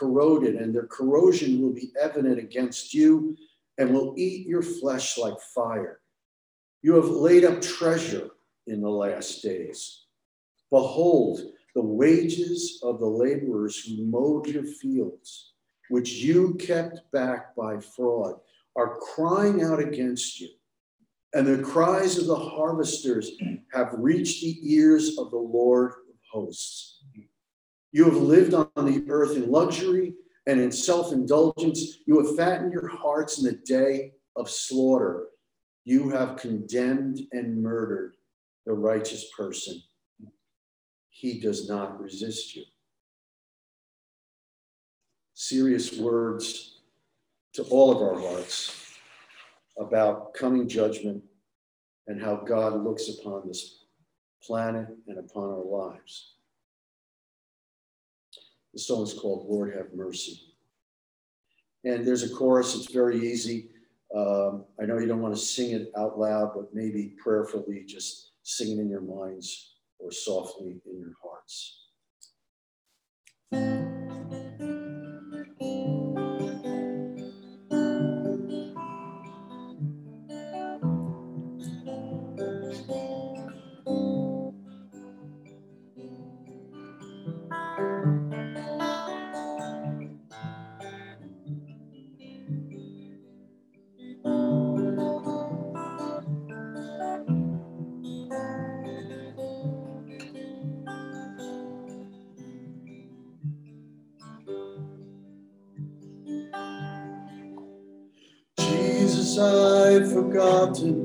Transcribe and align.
corroded, 0.00 0.56
and 0.56 0.74
their 0.74 0.86
corrosion 0.86 1.60
will 1.60 1.74
be 1.74 1.92
evident 2.00 2.38
against 2.38 2.94
you 2.94 3.36
and 3.76 3.92
will 3.92 4.14
eat 4.16 4.46
your 4.46 4.62
flesh 4.62 5.18
like 5.18 5.38
fire. 5.54 6.00
You 6.82 6.94
have 6.94 7.10
laid 7.10 7.44
up 7.44 7.60
treasure 7.60 8.30
in 8.66 8.80
the 8.80 8.88
last 8.88 9.42
days. 9.42 10.04
Behold, 10.70 11.40
the 11.74 11.82
wages 11.82 12.80
of 12.82 12.98
the 12.98 13.06
laborers 13.06 13.84
who 13.84 14.06
mowed 14.06 14.46
your 14.46 14.64
fields, 14.64 15.52
which 15.90 16.12
you 16.12 16.54
kept 16.54 17.00
back 17.12 17.54
by 17.54 17.78
fraud, 17.78 18.36
are 18.76 18.98
crying 19.14 19.62
out 19.62 19.80
against 19.80 20.40
you. 20.40 20.48
And 21.34 21.46
the 21.46 21.62
cries 21.62 22.16
of 22.16 22.26
the 22.26 22.36
harvesters 22.36 23.32
have 23.72 23.94
reached 23.98 24.42
the 24.42 24.58
ears 24.62 25.18
of 25.18 25.30
the 25.30 25.36
Lord 25.36 25.92
of 25.92 26.16
hosts. 26.32 26.99
You 27.92 28.04
have 28.04 28.16
lived 28.16 28.54
on 28.54 28.68
the 28.76 29.04
earth 29.08 29.36
in 29.36 29.50
luxury 29.50 30.14
and 30.46 30.60
in 30.60 30.70
self 30.70 31.12
indulgence. 31.12 31.98
You 32.06 32.24
have 32.24 32.36
fattened 32.36 32.72
your 32.72 32.88
hearts 32.88 33.38
in 33.38 33.44
the 33.44 33.58
day 33.64 34.12
of 34.36 34.48
slaughter. 34.48 35.28
You 35.84 36.10
have 36.10 36.36
condemned 36.36 37.20
and 37.32 37.62
murdered 37.62 38.14
the 38.66 38.72
righteous 38.72 39.26
person. 39.36 39.82
He 41.08 41.40
does 41.40 41.68
not 41.68 42.00
resist 42.00 42.54
you. 42.54 42.64
Serious 45.34 45.98
words 45.98 46.80
to 47.54 47.62
all 47.64 47.90
of 47.90 48.02
our 48.02 48.20
hearts 48.20 48.94
about 49.78 50.34
coming 50.34 50.68
judgment 50.68 51.22
and 52.06 52.22
how 52.22 52.36
God 52.36 52.84
looks 52.84 53.08
upon 53.08 53.48
this 53.48 53.84
planet 54.42 54.86
and 55.08 55.18
upon 55.18 55.44
our 55.44 55.64
lives. 55.64 56.34
The 58.72 58.80
song 58.80 59.02
is 59.02 59.14
called 59.14 59.48
Lord 59.48 59.74
Have 59.74 59.92
Mercy. 59.94 60.40
And 61.84 62.06
there's 62.06 62.22
a 62.22 62.34
chorus, 62.34 62.76
it's 62.76 62.92
very 62.92 63.18
easy. 63.18 63.70
Um, 64.14 64.64
I 64.80 64.86
know 64.86 64.98
you 64.98 65.06
don't 65.06 65.22
want 65.22 65.34
to 65.34 65.40
sing 65.40 65.70
it 65.70 65.90
out 65.96 66.18
loud, 66.18 66.52
but 66.54 66.74
maybe 66.74 67.14
prayerfully 67.22 67.84
just 67.86 68.32
sing 68.42 68.76
it 68.76 68.80
in 68.80 68.88
your 68.88 69.00
minds 69.00 69.74
or 69.98 70.10
softly 70.10 70.80
in 70.86 70.98
your 70.98 71.14
hearts. 71.22 71.76
Forgotten 110.70 111.04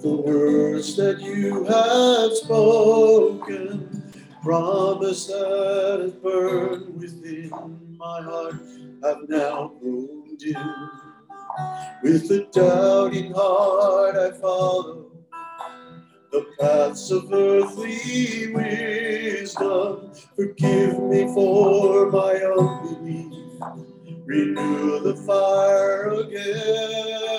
the 0.00 0.08
words 0.08 0.96
that 0.96 1.20
you 1.20 1.64
have 1.64 2.32
spoken. 2.36 4.12
Promise 4.42 5.26
that 5.26 5.98
has 6.00 6.12
burned 6.12 7.00
within 7.00 7.50
my 7.96 8.22
heart, 8.22 8.54
I've 9.04 9.28
now 9.28 9.72
grown 9.80 10.36
dim. 10.36 10.90
With 12.02 12.30
a 12.30 12.46
doubting 12.52 13.32
heart, 13.34 14.16
I 14.16 14.30
follow 14.38 15.10
the 16.30 16.46
paths 16.60 17.10
of 17.10 17.32
earthly 17.32 18.54
wisdom. 18.54 20.12
Forgive 20.36 21.00
me 21.00 21.24
for 21.34 22.10
my 22.10 22.34
unbelief 22.34 23.38
renew 24.28 25.00
the 25.00 25.16
fire 25.26 26.10
again. 26.20 27.37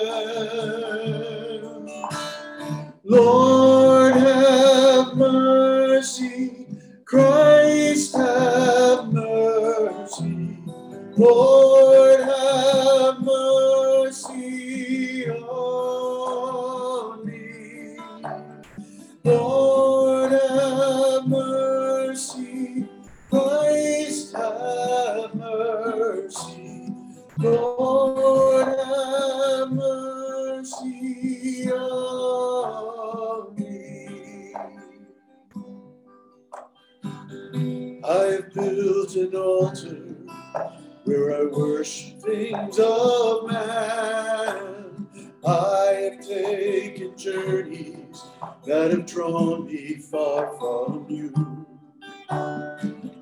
Me 49.70 49.96
far 49.96 50.58
from 50.58 51.06
you. 51.10 51.32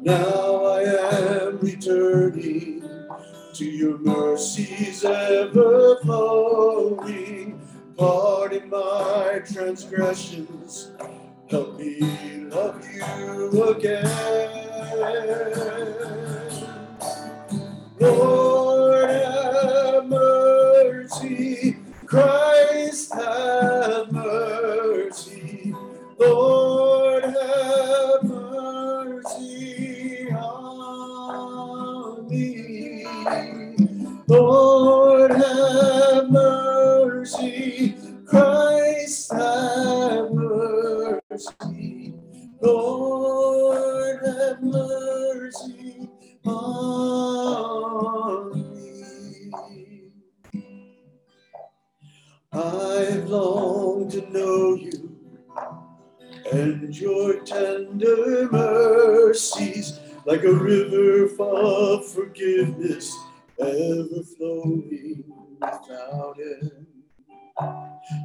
Now 0.01 0.65
I 0.65 0.81
am 0.83 1.59
returning 1.59 2.89
to 3.53 3.65
your 3.65 3.97
mercies 3.97 5.03
ever 5.03 5.97
flowing. 6.03 7.59
Pardon 7.97 8.69
my 8.69 9.41
transgressions, 9.51 10.91
help 11.49 11.79
me 11.79 11.99
love 12.45 12.85
you 12.93 13.63
again. 13.63 14.05
Lord, 17.99 18.56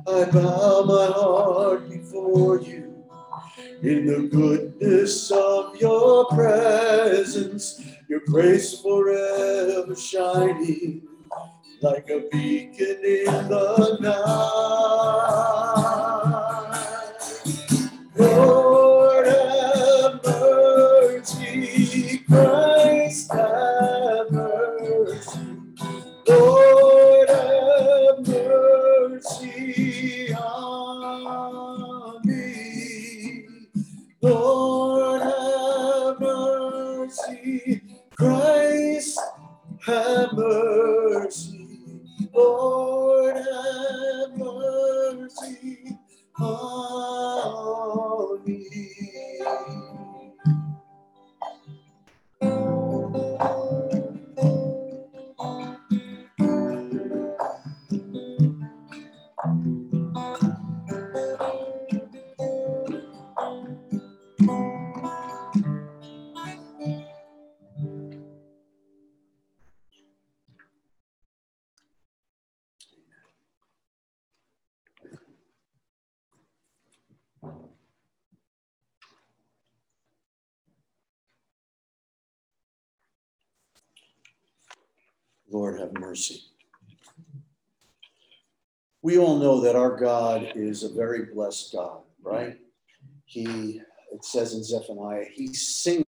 I 0.06 0.24
bow 0.30 0.84
my 0.84 1.06
heart 1.06 1.90
before 1.90 2.60
you 2.60 3.04
in 3.82 4.06
the 4.06 4.28
goodness 4.30 5.30
of 5.30 5.76
your 5.76 6.26
presence, 6.26 7.82
your 8.08 8.20
grace 8.26 8.80
forever 8.80 9.94
shining 9.94 11.02
like 11.82 12.08
a 12.10 12.28
beacon 12.30 13.04
in 13.04 13.48
the 13.48 13.98
night. 14.00 15.41
Lord, 85.52 85.78
have 85.78 85.92
mercy. 85.92 86.44
We 89.02 89.18
all 89.18 89.38
know 89.38 89.60
that 89.60 89.76
our 89.76 89.96
God 89.96 90.52
is 90.54 90.82
a 90.82 90.88
very 90.88 91.26
blessed 91.26 91.72
God, 91.72 92.00
right? 92.22 92.58
He, 93.26 93.82
it 94.12 94.24
says 94.24 94.54
in 94.54 94.64
Zephaniah, 94.64 95.26
he 95.30 95.52
sings 95.52 96.04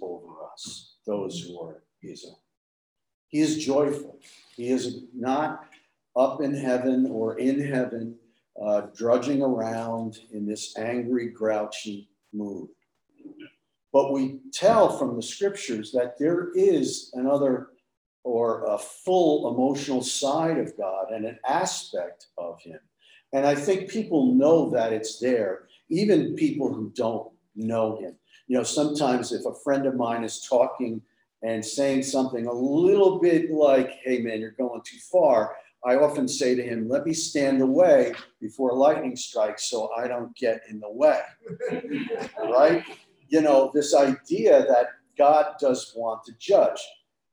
over 0.00 0.44
us, 0.52 0.94
those 1.06 1.40
who 1.40 1.60
are 1.60 1.82
his 2.00 2.24
own. 2.24 2.36
He 3.28 3.40
is 3.40 3.64
joyful. 3.64 4.20
He 4.56 4.68
is 4.68 5.04
not 5.12 5.66
up 6.14 6.40
in 6.40 6.54
heaven 6.54 7.08
or 7.10 7.38
in 7.38 7.60
heaven, 7.60 8.14
uh, 8.62 8.82
drudging 8.94 9.42
around 9.42 10.18
in 10.32 10.46
this 10.46 10.78
angry, 10.78 11.30
grouchy 11.30 12.08
mood. 12.32 12.68
But 13.92 14.12
we 14.12 14.40
tell 14.52 14.96
from 14.96 15.16
the 15.16 15.22
scriptures 15.22 15.90
that 15.92 16.18
there 16.18 16.50
is 16.54 17.10
another 17.14 17.70
or 18.24 18.64
a 18.66 18.78
full 18.78 19.54
emotional 19.54 20.02
side 20.02 20.58
of 20.58 20.76
God 20.76 21.12
and 21.12 21.24
an 21.24 21.38
aspect 21.46 22.26
of 22.36 22.60
Him. 22.60 22.80
And 23.32 23.46
I 23.46 23.54
think 23.54 23.90
people 23.90 24.34
know 24.34 24.70
that 24.70 24.92
it's 24.92 25.18
there, 25.18 25.68
even 25.88 26.34
people 26.34 26.72
who 26.72 26.90
don't 26.96 27.30
know 27.54 27.98
Him. 28.00 28.16
You 28.48 28.58
know, 28.58 28.64
sometimes 28.64 29.32
if 29.32 29.44
a 29.46 29.54
friend 29.62 29.86
of 29.86 29.94
mine 29.94 30.24
is 30.24 30.46
talking 30.48 31.00
and 31.42 31.64
saying 31.64 32.02
something 32.02 32.46
a 32.46 32.52
little 32.52 33.20
bit 33.20 33.50
like, 33.50 33.90
hey 34.02 34.18
man, 34.18 34.40
you're 34.40 34.52
going 34.52 34.80
too 34.84 34.98
far, 35.12 35.56
I 35.84 35.96
often 35.96 36.26
say 36.26 36.54
to 36.54 36.62
him, 36.62 36.88
let 36.88 37.04
me 37.04 37.12
stand 37.12 37.60
away 37.60 38.14
before 38.40 38.74
lightning 38.74 39.16
strikes 39.16 39.68
so 39.68 39.90
I 39.94 40.08
don't 40.08 40.34
get 40.34 40.62
in 40.70 40.80
the 40.80 40.90
way. 40.90 41.20
right? 42.38 42.82
You 43.28 43.42
know, 43.42 43.70
this 43.74 43.94
idea 43.94 44.64
that 44.66 44.86
God 45.18 45.56
does 45.60 45.92
want 45.94 46.24
to 46.24 46.32
judge. 46.38 46.80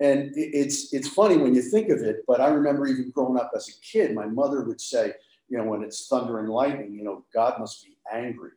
And 0.01 0.31
it's 0.35 0.91
it's 0.93 1.07
funny 1.07 1.37
when 1.37 1.53
you 1.53 1.61
think 1.61 1.89
of 1.89 1.99
it, 2.01 2.23
but 2.27 2.41
I 2.41 2.47
remember 2.47 2.87
even 2.87 3.11
growing 3.11 3.39
up 3.39 3.51
as 3.55 3.69
a 3.69 3.79
kid, 3.81 4.15
my 4.15 4.25
mother 4.25 4.63
would 4.63 4.81
say, 4.81 5.13
you 5.47 5.59
know, 5.59 5.63
when 5.63 5.83
it's 5.83 6.07
thunder 6.07 6.39
and 6.39 6.49
lightning, 6.49 6.95
you 6.95 7.03
know, 7.03 7.23
God 7.31 7.59
must 7.59 7.83
be 7.83 7.95
angry. 8.11 8.49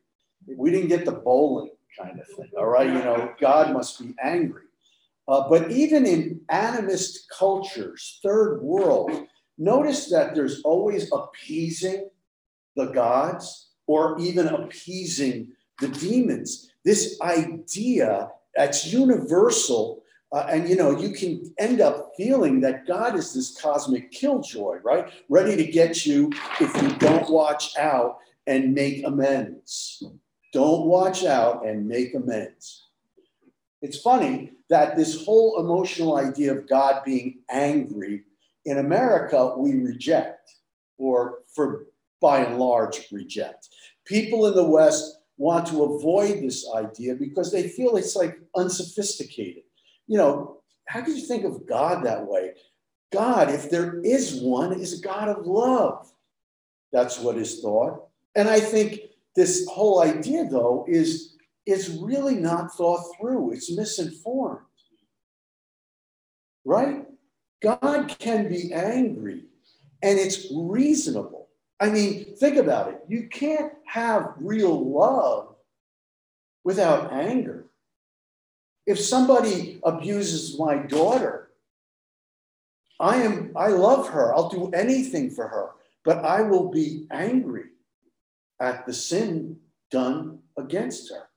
We 0.46 0.70
didn't 0.70 0.88
get 0.88 1.04
the 1.04 1.12
bowling 1.12 1.72
kind 2.00 2.18
of 2.18 2.26
thing, 2.28 2.50
all 2.56 2.66
right? 2.66 2.86
You 2.86 2.94
know, 2.94 3.34
God 3.38 3.74
must 3.74 4.00
be 4.00 4.14
angry. 4.22 4.62
Uh, 5.28 5.46
but 5.50 5.70
even 5.70 6.06
in 6.06 6.40
animist 6.50 7.28
cultures, 7.36 8.20
third 8.22 8.62
world, 8.62 9.10
notice 9.58 10.08
that 10.10 10.34
there's 10.34 10.62
always 10.62 11.10
appeasing 11.12 12.08
the 12.74 12.86
gods 12.86 13.70
or 13.86 14.18
even 14.18 14.48
appeasing 14.48 15.52
the 15.80 15.88
demons. 15.88 16.70
This 16.84 17.18
idea 17.20 18.30
that's 18.56 18.92
universal 18.92 20.03
uh, 20.34 20.48
and 20.50 20.68
you 20.68 20.74
know, 20.74 20.98
you 20.98 21.10
can 21.10 21.54
end 21.58 21.80
up 21.80 22.10
feeling 22.16 22.60
that 22.60 22.88
God 22.88 23.14
is 23.14 23.32
this 23.32 23.56
cosmic 23.56 24.10
killjoy, 24.10 24.78
right? 24.82 25.08
Ready 25.28 25.54
to 25.56 25.64
get 25.64 26.04
you 26.04 26.32
if 26.60 26.82
you 26.82 26.88
don't 26.96 27.30
watch 27.30 27.78
out 27.78 28.18
and 28.48 28.74
make 28.74 29.06
amends. 29.06 30.02
Don't 30.52 30.86
watch 30.86 31.24
out 31.24 31.64
and 31.64 31.86
make 31.86 32.14
amends. 32.14 32.88
It's 33.80 34.00
funny 34.00 34.50
that 34.70 34.96
this 34.96 35.24
whole 35.24 35.60
emotional 35.60 36.16
idea 36.16 36.52
of 36.52 36.68
God 36.68 37.04
being 37.04 37.38
angry 37.48 38.24
in 38.64 38.78
America, 38.78 39.54
we 39.56 39.74
reject, 39.74 40.50
or 40.98 41.42
for 41.54 41.86
by 42.20 42.38
and 42.38 42.58
large, 42.58 43.06
reject. 43.12 43.68
People 44.04 44.48
in 44.48 44.56
the 44.56 44.66
West 44.66 45.20
want 45.36 45.68
to 45.68 45.84
avoid 45.84 46.42
this 46.42 46.68
idea 46.74 47.14
because 47.14 47.52
they 47.52 47.68
feel 47.68 47.96
it's 47.96 48.16
like 48.16 48.36
unsophisticated 48.56 49.62
you 50.06 50.18
know, 50.18 50.58
how 50.86 51.00
could 51.02 51.16
you 51.16 51.24
think 51.24 51.44
of 51.44 51.66
God 51.66 52.04
that 52.04 52.26
way? 52.26 52.52
God, 53.12 53.50
if 53.50 53.70
there 53.70 54.00
is 54.00 54.40
one, 54.40 54.72
is 54.72 54.98
a 54.98 55.02
God 55.02 55.28
of 55.28 55.46
love. 55.46 56.12
That's 56.92 57.18
what 57.18 57.36
is 57.36 57.60
thought. 57.60 58.08
And 58.34 58.48
I 58.48 58.60
think 58.60 59.00
this 59.36 59.66
whole 59.68 60.02
idea, 60.02 60.44
though, 60.44 60.84
is, 60.88 61.36
is 61.66 61.90
really 61.90 62.34
not 62.34 62.72
thought 62.72 63.04
through. 63.18 63.52
It's 63.52 63.74
misinformed. 63.74 64.60
Right? 66.64 67.04
God 67.62 68.14
can 68.18 68.48
be 68.48 68.72
angry 68.72 69.44
and 70.02 70.18
it's 70.18 70.46
reasonable. 70.52 71.48
I 71.80 71.90
mean, 71.90 72.36
think 72.36 72.56
about 72.56 72.88
it. 72.88 73.00
You 73.08 73.28
can't 73.28 73.72
have 73.86 74.34
real 74.36 74.92
love 74.92 75.54
without 76.62 77.12
anger. 77.12 77.63
If 78.86 79.00
somebody 79.00 79.80
abuses 79.82 80.58
my 80.58 80.76
daughter, 80.76 81.50
I 83.00 83.22
am 83.22 83.52
I 83.56 83.68
love 83.68 84.08
her. 84.10 84.34
I'll 84.34 84.48
do 84.48 84.70
anything 84.70 85.30
for 85.30 85.48
her, 85.48 85.70
but 86.04 86.18
I 86.24 86.42
will 86.42 86.70
be 86.70 87.06
angry 87.10 87.70
at 88.60 88.86
the 88.86 88.92
sin 88.92 89.58
done 89.90 90.38
against 90.56 91.10
her. 91.10 91.28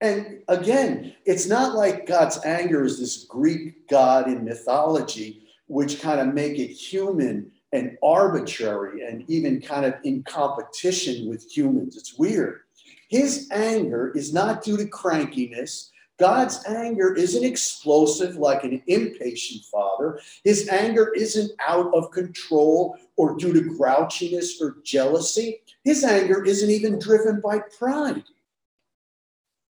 And 0.00 0.42
again, 0.46 1.14
it's 1.24 1.46
not 1.46 1.74
like 1.74 2.06
God's 2.06 2.38
anger 2.44 2.84
is 2.84 3.00
this 3.00 3.24
Greek 3.24 3.88
god 3.88 4.28
in 4.28 4.44
mythology, 4.44 5.48
which 5.66 6.00
kind 6.00 6.20
of 6.20 6.34
make 6.34 6.58
it 6.58 6.68
human 6.68 7.50
and 7.72 7.98
arbitrary 8.02 9.04
and 9.04 9.28
even 9.28 9.60
kind 9.60 9.84
of 9.84 9.94
in 10.04 10.22
competition 10.22 11.28
with 11.28 11.44
humans. 11.50 11.96
It's 11.96 12.16
weird. 12.16 12.60
His 13.08 13.48
anger 13.50 14.12
is 14.14 14.32
not 14.32 14.62
due 14.62 14.76
to 14.76 14.84
crankiness. 14.84 15.90
God's 16.18 16.64
anger 16.66 17.14
isn't 17.14 17.44
explosive 17.44 18.36
like 18.36 18.64
an 18.64 18.82
impatient 18.86 19.64
father. 19.64 20.20
His 20.44 20.68
anger 20.68 21.12
isn't 21.14 21.52
out 21.66 21.94
of 21.94 22.10
control 22.10 22.98
or 23.16 23.36
due 23.36 23.52
to 23.52 23.60
grouchiness 23.60 24.60
or 24.60 24.78
jealousy. 24.84 25.60
His 25.84 26.02
anger 26.04 26.44
isn't 26.44 26.70
even 26.70 26.98
driven 26.98 27.40
by 27.40 27.60
pride. 27.78 28.24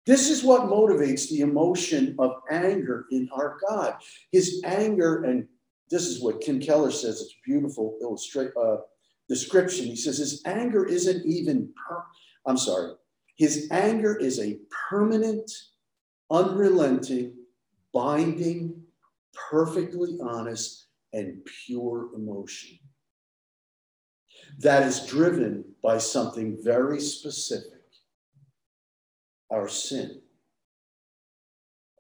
This 0.07 0.31
is 0.31 0.43
what 0.43 0.63
motivates 0.63 1.29
the 1.29 1.43
emotion 1.43 2.17
of 2.19 2.41
anger 2.51 3.05
in 3.11 3.29
our 3.31 3.59
God. 3.69 3.97
His 4.33 4.63
anger, 4.65 5.25
and 5.25 5.47
this 5.91 6.07
is 6.07 6.23
what 6.23 6.41
Tim 6.41 6.61
Keller 6.61 6.91
says, 6.91 7.21
it's 7.21 7.33
a 7.33 7.45
beautiful 7.45 7.99
illustrate, 8.01 8.53
uh, 8.57 8.79
description. 9.29 9.85
He 9.85 9.97
says, 9.97 10.17
His 10.17 10.41
anger 10.47 10.87
isn't 10.87 11.27
even, 11.27 11.69
I'm 12.47 12.57
sorry, 12.57 12.93
his 13.39 13.69
anger 13.71 14.17
is 14.17 14.39
a 14.39 14.59
permanent, 14.91 15.51
unrelenting, 16.31 17.35
binding, 17.95 18.83
perfectly 19.51 20.19
honest, 20.21 20.89
and 21.15 21.43
pure 21.65 22.11
emotion 22.15 22.79
that 24.59 24.83
is 24.83 25.07
driven 25.07 25.65
by 25.83 25.99
something 25.99 26.59
very 26.63 27.01
specific 27.01 27.73
our 29.51 29.69
sin 29.69 30.21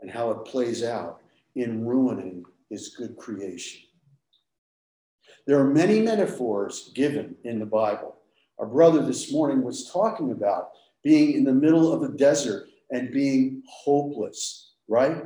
and 0.03 0.11
how 0.11 0.31
it 0.31 0.45
plays 0.45 0.85
out 0.85 1.21
in 1.55 1.87
ruining 1.87 2.45
his 2.69 2.89
good 2.89 3.17
creation. 3.17 3.81
There 5.47 5.59
are 5.59 5.65
many 5.65 6.03
metaphors 6.03 6.93
given 6.95 7.37
in 7.45 7.59
the 7.59 7.67
Bible. 7.67 8.17
Our 8.59 8.67
brother 8.67 9.03
this 9.03 9.33
morning 9.33 9.63
was 9.63 9.91
talking 9.91 10.33
about 10.33 10.71
being 11.03 11.33
in 11.33 11.45
the 11.45 11.53
middle 11.53 11.93
of 11.93 12.03
a 12.03 12.17
desert 12.17 12.69
and 12.91 13.13
being 13.13 13.63
hopeless, 13.69 14.73
right? 14.89 15.25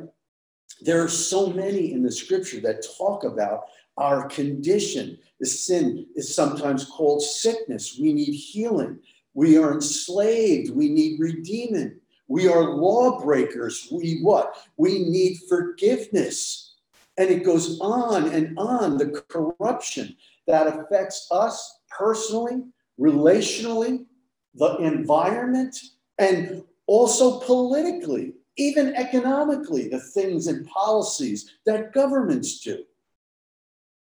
There 0.80 1.02
are 1.02 1.08
so 1.08 1.48
many 1.48 1.92
in 1.92 2.02
the 2.02 2.10
scripture 2.10 2.60
that 2.60 2.84
talk 2.98 3.24
about 3.24 3.64
our 3.96 4.26
condition. 4.28 5.18
The 5.38 5.46
sin 5.46 6.06
is 6.16 6.34
sometimes 6.34 6.84
called 6.84 7.22
sickness. 7.22 7.98
We 8.00 8.12
need 8.12 8.32
healing. 8.32 8.98
We 9.34 9.58
are 9.58 9.72
enslaved. 9.72 10.74
We 10.74 10.88
need 10.88 11.20
redeeming. 11.20 12.00
We 12.28 12.48
are 12.48 12.74
lawbreakers. 12.74 13.88
We 13.92 14.20
what? 14.22 14.56
We 14.76 15.08
need 15.08 15.38
forgiveness. 15.48 16.74
And 17.18 17.30
it 17.30 17.44
goes 17.44 17.78
on 17.80 18.28
and 18.30 18.58
on 18.58 18.96
the 18.96 19.22
corruption 19.28 20.16
that 20.46 20.66
affects 20.66 21.28
us 21.30 21.80
personally, 21.90 22.62
relationally, 22.98 24.06
the 24.54 24.76
environment, 24.76 25.76
and 26.18 26.62
also 26.86 27.40
politically, 27.40 28.34
even 28.56 28.94
economically, 28.94 29.88
the 29.88 30.00
things 30.00 30.46
and 30.46 30.66
policies 30.66 31.54
that 31.66 31.92
governments 31.92 32.60
do. 32.60 32.84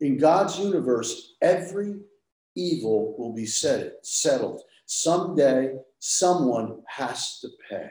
In 0.00 0.16
God's 0.16 0.58
universe, 0.58 1.34
every 1.42 1.96
evil 2.54 3.16
will 3.18 3.32
be 3.32 3.46
settled. 3.46 4.62
Someday, 4.86 5.74
someone 5.98 6.82
has 6.86 7.40
to 7.40 7.48
pay. 7.68 7.90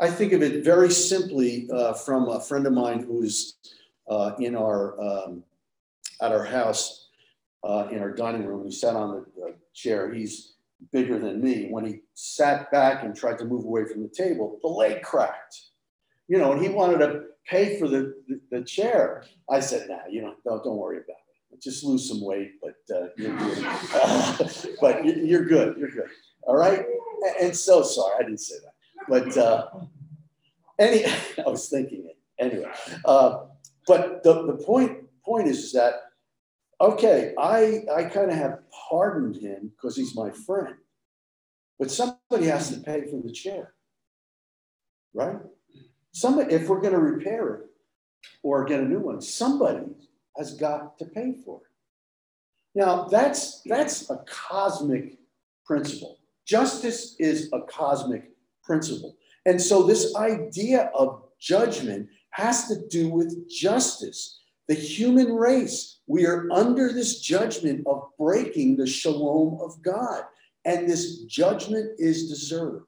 I 0.00 0.10
think 0.10 0.32
of 0.32 0.42
it 0.42 0.64
very 0.64 0.90
simply 0.90 1.68
uh, 1.72 1.92
from 1.92 2.28
a 2.28 2.40
friend 2.40 2.66
of 2.66 2.72
mine 2.72 3.00
who's 3.00 3.56
uh, 4.08 4.32
in 4.38 4.54
our 4.56 5.00
um, 5.00 5.44
at 6.22 6.32
our 6.32 6.44
house 6.44 7.08
uh, 7.64 7.88
in 7.90 7.98
our 7.98 8.12
dining 8.12 8.46
room. 8.46 8.64
He 8.64 8.72
sat 8.72 8.96
on 8.96 9.26
the 9.36 9.54
chair. 9.74 10.12
He's 10.12 10.54
bigger 10.92 11.18
than 11.18 11.40
me. 11.40 11.68
When 11.70 11.86
he 11.86 12.00
sat 12.14 12.70
back 12.70 13.02
and 13.04 13.14
tried 13.14 13.38
to 13.38 13.44
move 13.44 13.64
away 13.64 13.84
from 13.84 14.02
the 14.02 14.08
table, 14.08 14.58
the 14.62 14.68
leg 14.68 15.02
cracked. 15.02 15.60
You 16.28 16.38
know, 16.38 16.52
and 16.52 16.62
he 16.62 16.68
wanted 16.68 16.98
to 16.98 17.22
pay 17.46 17.78
for 17.78 17.88
the, 17.88 18.14
the, 18.28 18.40
the 18.50 18.62
chair. 18.62 19.24
I 19.50 19.60
said, 19.60 19.88
"Nah, 19.88 20.06
you 20.10 20.22
know, 20.22 20.34
don't, 20.44 20.62
don't 20.62 20.76
worry 20.76 20.98
about 20.98 21.16
it. 21.52 21.62
Just 21.62 21.84
lose 21.84 22.08
some 22.08 22.20
weight, 22.20 22.52
but 22.60 22.76
uh, 22.94 23.08
you're 23.16 23.36
good. 23.36 24.76
but 24.80 25.04
you're 25.04 25.46
good. 25.46 25.78
You're 25.78 25.90
good. 25.90 26.08
All 26.42 26.56
right." 26.56 26.84
And 27.40 27.56
so 27.56 27.82
sorry, 27.82 28.14
I 28.18 28.22
didn't 28.22 28.40
say 28.40 28.56
that. 28.62 28.74
But 29.08 29.36
uh, 29.36 29.68
any, 30.78 31.04
I 31.38 31.48
was 31.48 31.68
thinking 31.68 32.06
it 32.06 32.18
anyway. 32.38 32.70
Uh, 33.04 33.44
but 33.86 34.22
the, 34.22 34.46
the 34.46 34.64
point 34.64 34.98
point 35.24 35.48
is 35.48 35.72
that 35.72 35.94
okay, 36.80 37.34
I 37.38 37.82
I 37.94 38.04
kind 38.04 38.30
of 38.30 38.36
have 38.36 38.60
pardoned 38.90 39.36
him 39.36 39.72
because 39.74 39.96
he's 39.96 40.14
my 40.14 40.30
friend, 40.30 40.74
but 41.78 41.90
somebody 41.90 42.46
has 42.46 42.70
to 42.70 42.80
pay 42.80 43.06
for 43.06 43.20
the 43.22 43.32
chair, 43.32 43.74
right? 45.14 45.38
Somebody, 46.12 46.54
if 46.54 46.68
we're 46.68 46.80
going 46.80 46.94
to 46.94 46.98
repair 46.98 47.54
it 47.54 47.66
or 48.42 48.64
get 48.64 48.80
a 48.80 48.84
new 48.84 49.00
one, 49.00 49.20
somebody 49.20 49.86
has 50.36 50.54
got 50.54 50.98
to 50.98 51.04
pay 51.04 51.34
for 51.44 51.58
it. 51.58 51.68
Now 52.74 53.04
that's 53.04 53.62
that's 53.62 54.08
a 54.10 54.24
cosmic 54.26 55.18
principle. 55.64 56.18
Justice 56.46 57.16
is 57.18 57.50
a 57.52 57.60
cosmic 57.62 58.30
principle. 58.62 59.16
And 59.46 59.60
so 59.60 59.82
this 59.82 60.14
idea 60.16 60.90
of 60.94 61.22
judgment 61.40 62.08
has 62.30 62.68
to 62.68 62.86
do 62.88 63.08
with 63.08 63.48
justice. 63.48 64.37
The 64.68 64.74
human 64.74 65.34
race, 65.34 66.00
we 66.06 66.26
are 66.26 66.46
under 66.52 66.92
this 66.92 67.20
judgment 67.20 67.86
of 67.86 68.10
breaking 68.18 68.76
the 68.76 68.86
shalom 68.86 69.58
of 69.62 69.80
God. 69.82 70.24
And 70.64 70.88
this 70.88 71.20
judgment 71.24 71.92
is 71.98 72.28
deserved. 72.28 72.84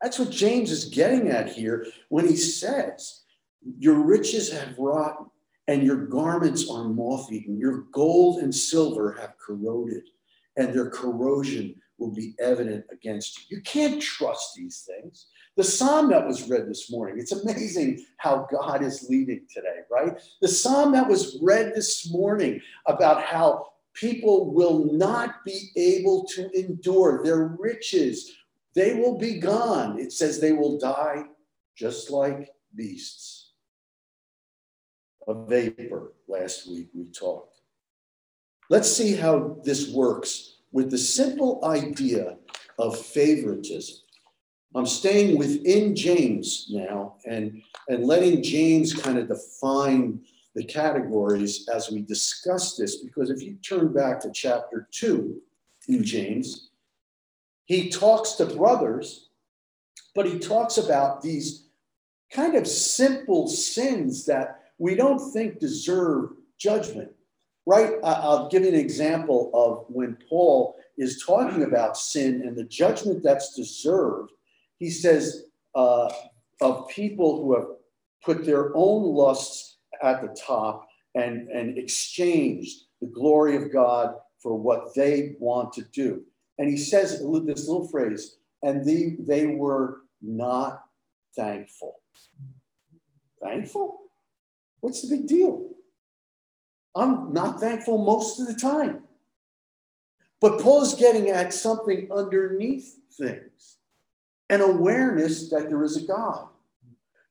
That's 0.00 0.18
what 0.18 0.30
James 0.30 0.70
is 0.70 0.84
getting 0.84 1.28
at 1.30 1.48
here 1.48 1.86
when 2.08 2.28
he 2.28 2.36
says, 2.36 3.22
Your 3.78 3.96
riches 3.96 4.52
have 4.52 4.78
rotten, 4.78 5.26
and 5.66 5.82
your 5.82 6.06
garments 6.06 6.70
are 6.70 6.84
moth 6.84 7.32
eaten. 7.32 7.58
Your 7.58 7.86
gold 7.92 8.42
and 8.42 8.54
silver 8.54 9.16
have 9.18 9.34
corroded, 9.44 10.04
and 10.56 10.72
their 10.72 10.90
corrosion 10.90 11.74
will 11.98 12.12
be 12.12 12.34
evident 12.38 12.84
against 12.92 13.50
you. 13.50 13.56
You 13.56 13.62
can't 13.62 14.00
trust 14.00 14.54
these 14.54 14.86
things. 14.86 15.26
The 15.56 15.64
psalm 15.64 16.10
that 16.10 16.26
was 16.26 16.48
read 16.50 16.68
this 16.68 16.90
morning, 16.90 17.18
it's 17.18 17.32
amazing 17.32 18.04
how 18.18 18.46
God 18.50 18.82
is 18.82 19.06
leading 19.08 19.46
today, 19.52 19.80
right? 19.90 20.20
The 20.42 20.48
psalm 20.48 20.92
that 20.92 21.08
was 21.08 21.38
read 21.40 21.72
this 21.74 22.10
morning 22.10 22.60
about 22.86 23.22
how 23.22 23.68
people 23.94 24.52
will 24.52 24.92
not 24.92 25.42
be 25.46 25.70
able 25.76 26.26
to 26.34 26.50
endure 26.50 27.24
their 27.24 27.56
riches, 27.58 28.32
they 28.74 28.94
will 28.94 29.16
be 29.16 29.38
gone. 29.38 29.98
It 29.98 30.12
says 30.12 30.38
they 30.38 30.52
will 30.52 30.78
die 30.78 31.24
just 31.74 32.10
like 32.10 32.50
beasts. 32.74 33.52
A 35.26 35.34
vapor, 35.34 36.12
last 36.28 36.68
week 36.68 36.88
we 36.94 37.06
talked. 37.06 37.60
Let's 38.68 38.94
see 38.94 39.16
how 39.16 39.56
this 39.64 39.90
works 39.90 40.58
with 40.70 40.90
the 40.90 40.98
simple 40.98 41.64
idea 41.64 42.36
of 42.78 42.98
favoritism. 42.98 43.96
I'm 44.76 44.86
staying 44.86 45.38
within 45.38 45.96
James 45.96 46.66
now 46.70 47.14
and, 47.24 47.62
and 47.88 48.04
letting 48.04 48.42
James 48.42 48.92
kind 48.92 49.18
of 49.18 49.28
define 49.28 50.20
the 50.54 50.64
categories 50.64 51.68
as 51.72 51.90
we 51.90 52.02
discuss 52.02 52.76
this, 52.76 52.96
because 52.96 53.30
if 53.30 53.42
you 53.42 53.54
turn 53.56 53.92
back 53.92 54.20
to 54.20 54.30
chapter 54.32 54.88
two 54.90 55.40
in 55.88 56.04
James, 56.04 56.70
he 57.64 57.88
talks 57.88 58.32
to 58.32 58.46
brothers, 58.46 59.30
but 60.14 60.26
he 60.26 60.38
talks 60.38 60.78
about 60.78 61.22
these 61.22 61.68
kind 62.30 62.54
of 62.54 62.66
simple 62.66 63.48
sins 63.48 64.26
that 64.26 64.60
we 64.78 64.94
don't 64.94 65.32
think 65.32 65.58
deserve 65.58 66.30
judgment 66.58 67.10
right? 67.66 67.94
I'll 68.04 68.48
give 68.48 68.62
you 68.62 68.68
an 68.68 68.74
example 68.76 69.50
of 69.52 69.84
when 69.88 70.16
Paul 70.28 70.76
is 70.96 71.22
talking 71.26 71.64
about 71.64 71.96
sin 71.96 72.42
and 72.42 72.56
the 72.56 72.64
judgment 72.64 73.22
that's 73.22 73.54
deserved. 73.54 74.30
He 74.78 74.90
says 74.90 75.44
uh, 75.74 76.12
of 76.60 76.88
people 76.88 77.42
who 77.42 77.54
have 77.56 77.66
put 78.24 78.44
their 78.44 78.74
own 78.74 79.14
lusts 79.14 79.78
at 80.02 80.20
the 80.22 80.36
top 80.46 80.86
and, 81.14 81.48
and 81.48 81.78
exchanged 81.78 82.84
the 83.00 83.06
glory 83.06 83.56
of 83.56 83.72
God 83.72 84.14
for 84.42 84.56
what 84.56 84.94
they 84.94 85.36
want 85.38 85.72
to 85.74 85.82
do. 85.82 86.22
And 86.58 86.68
he 86.68 86.76
says 86.76 87.12
this 87.12 87.20
little 87.20 87.88
phrase, 87.88 88.36
and 88.62 88.84
they, 88.86 89.16
they 89.20 89.46
were 89.46 90.02
not 90.22 90.82
thankful. 91.34 91.96
Thankful? 93.42 94.00
What's 94.80 95.02
the 95.02 95.16
big 95.16 95.26
deal? 95.26 95.70
I'm 96.94 97.32
not 97.32 97.60
thankful 97.60 97.98
most 97.98 98.40
of 98.40 98.46
the 98.46 98.54
time. 98.54 99.02
But 100.40 100.60
Paul 100.60 100.82
is 100.82 100.94
getting 100.94 101.30
at 101.30 101.52
something 101.52 102.08
underneath 102.10 102.94
things 103.18 103.75
an 104.48 104.60
awareness 104.60 105.50
that 105.50 105.68
there 105.68 105.82
is 105.82 105.96
a 105.96 106.06
God, 106.06 106.48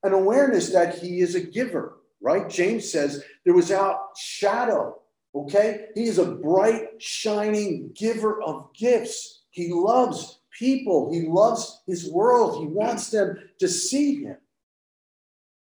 an 0.03 0.13
awareness 0.13 0.71
that 0.71 0.99
he 0.99 1.19
is 1.21 1.35
a 1.35 1.41
giver, 1.41 1.97
right? 2.21 2.49
James 2.49 2.91
says 2.91 3.23
there 3.43 3.53
was 3.53 3.71
out 3.71 4.17
shadow, 4.17 4.99
okay? 5.33 5.87
He 5.95 6.05
is 6.05 6.17
a 6.17 6.31
bright, 6.31 7.01
shining 7.01 7.91
giver 7.95 8.41
of 8.41 8.69
gifts. 8.73 9.43
He 9.49 9.71
loves 9.71 10.39
people, 10.57 11.11
he 11.11 11.21
loves 11.27 11.81
his 11.87 12.09
world, 12.09 12.61
he 12.61 12.67
wants 12.67 13.09
them 13.09 13.37
to 13.59 13.67
see 13.67 14.23
him. 14.23 14.37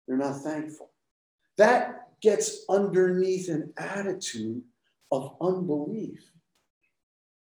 They're 0.07 0.17
not 0.17 0.41
thankful. 0.41 0.89
That 1.57 2.07
gets 2.21 2.65
underneath 2.69 3.49
an 3.49 3.73
attitude 3.77 4.63
of 5.11 5.35
unbelief, 5.41 6.19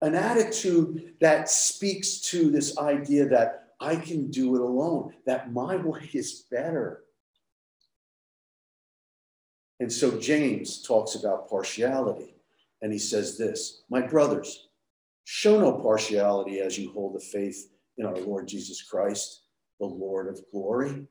an 0.00 0.14
attitude 0.14 1.14
that 1.20 1.48
speaks 1.48 2.20
to 2.20 2.50
this 2.50 2.76
idea 2.78 3.28
that 3.28 3.61
I 3.82 3.96
can 3.96 4.30
do 4.30 4.54
it 4.54 4.62
alone, 4.62 5.12
that 5.26 5.52
my 5.52 5.76
way 5.84 6.08
is 6.12 6.44
better. 6.50 7.02
And 9.80 9.92
so 9.92 10.18
James 10.18 10.82
talks 10.82 11.16
about 11.16 11.50
partiality, 11.50 12.36
and 12.82 12.92
he 12.92 12.98
says 12.98 13.36
this 13.36 13.82
My 13.90 14.00
brothers, 14.00 14.68
show 15.24 15.58
no 15.58 15.72
partiality 15.72 16.60
as 16.60 16.78
you 16.78 16.92
hold 16.92 17.14
the 17.14 17.20
faith 17.20 17.70
in 17.98 18.06
our 18.06 18.16
Lord 18.16 18.46
Jesus 18.46 18.82
Christ, 18.82 19.42
the 19.80 19.86
Lord 19.86 20.28
of 20.28 20.40
glory. 20.52 21.06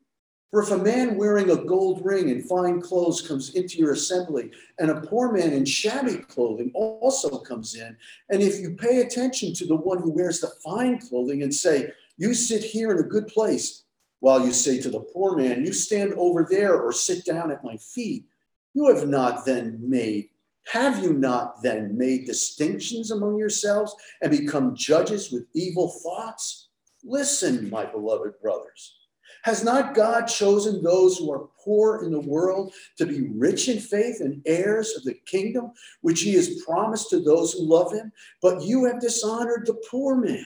For 0.52 0.62
if 0.62 0.72
a 0.72 0.78
man 0.78 1.16
wearing 1.16 1.50
a 1.50 1.64
gold 1.64 2.04
ring 2.04 2.30
and 2.30 2.46
fine 2.46 2.82
clothes 2.82 3.26
comes 3.26 3.56
into 3.56 3.78
your 3.78 3.94
assembly, 3.94 4.52
and 4.80 4.92
a 4.92 5.00
poor 5.00 5.32
man 5.32 5.54
in 5.54 5.64
shabby 5.64 6.18
clothing 6.18 6.72
also 6.74 7.40
comes 7.40 7.76
in, 7.76 7.96
and 8.30 8.42
if 8.42 8.60
you 8.60 8.72
pay 8.72 9.00
attention 9.00 9.54
to 9.54 9.66
the 9.66 9.78
one 9.78 10.02
who 10.02 10.12
wears 10.12 10.42
the 10.42 10.52
fine 10.64 11.00
clothing 11.00 11.44
and 11.44 11.54
say, 11.54 11.92
You 12.18 12.34
sit 12.34 12.64
here 12.64 12.92
in 12.92 13.00
a 13.00 13.08
good 13.08 13.28
place, 13.28 13.84
while 14.20 14.46
you 14.46 14.52
say 14.54 14.80
to 14.82 14.90
the 14.90 15.00
poor 15.00 15.36
man, 15.36 15.66
You 15.66 15.74
stand 15.74 16.14
over 16.14 16.48
there 16.50 16.80
or 16.80 16.92
sit 16.92 17.26
down 17.26 17.52
at 17.52 17.64
my 17.64 17.78
feet, 17.78 18.26
you 18.74 18.88
have 18.88 19.08
not 19.08 19.46
then 19.46 19.80
made 19.82 20.30
have 20.68 21.04
you 21.04 21.14
not 21.14 21.62
then 21.62 21.98
made 21.98 22.26
distinctions 22.26 23.12
among 23.12 23.38
yourselves 23.38 23.96
and 24.22 24.32
become 24.32 24.76
judges 24.76 25.32
with 25.32 25.46
evil 25.54 25.90
thoughts? 25.90 26.70
Listen, 27.04 27.70
my 27.70 27.86
beloved 27.86 28.34
brothers. 28.42 28.98
Has 29.44 29.64
not 29.64 29.96
God 29.96 30.28
chosen 30.28 30.84
those 30.84 31.18
who 31.18 31.32
are 31.32 31.50
poor 31.64 32.04
in 32.04 32.12
the 32.12 32.20
world 32.20 32.74
to 32.98 33.08
be 33.08 33.30
rich 33.30 33.70
in 33.70 33.80
faith 33.80 34.22
and 34.22 34.42
heirs 34.46 34.96
of 34.96 35.04
the 35.04 35.16
kingdom, 35.26 35.72
which 36.02 36.22
he 36.22 36.36
has 36.36 36.64
promised 36.64 37.10
to 37.10 37.20
those 37.20 37.54
who 37.54 37.64
love 37.64 37.92
him? 37.92 38.12
But 38.40 38.62
you 38.62 38.86
have 38.86 39.02
dishonored 39.02 39.66
the 39.66 39.82
poor 39.90 40.16
man. 40.16 40.46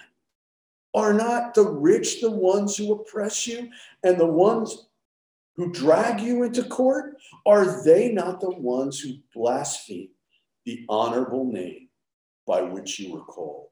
Are 0.96 1.14
not 1.14 1.54
the 1.54 1.68
rich 1.68 2.22
the 2.22 2.32
ones 2.32 2.78
who 2.78 2.94
oppress 2.94 3.46
you 3.46 3.70
and 4.04 4.18
the 4.18 4.26
ones 4.26 4.88
who 5.58 5.72
drag 5.74 6.22
you 6.22 6.44
into 6.44 6.64
court? 6.64 7.18
Are 7.46 7.84
they 7.84 8.14
not 8.14 8.40
the 8.40 8.52
ones 8.52 9.00
who 9.00 9.16
blaspheme 9.34 10.10
the 10.66 10.86
honorable 10.88 11.52
name 11.52 11.90
by 12.48 12.62
which 12.62 12.98
you 12.98 13.12
were 13.14 13.26
called? 13.26 13.68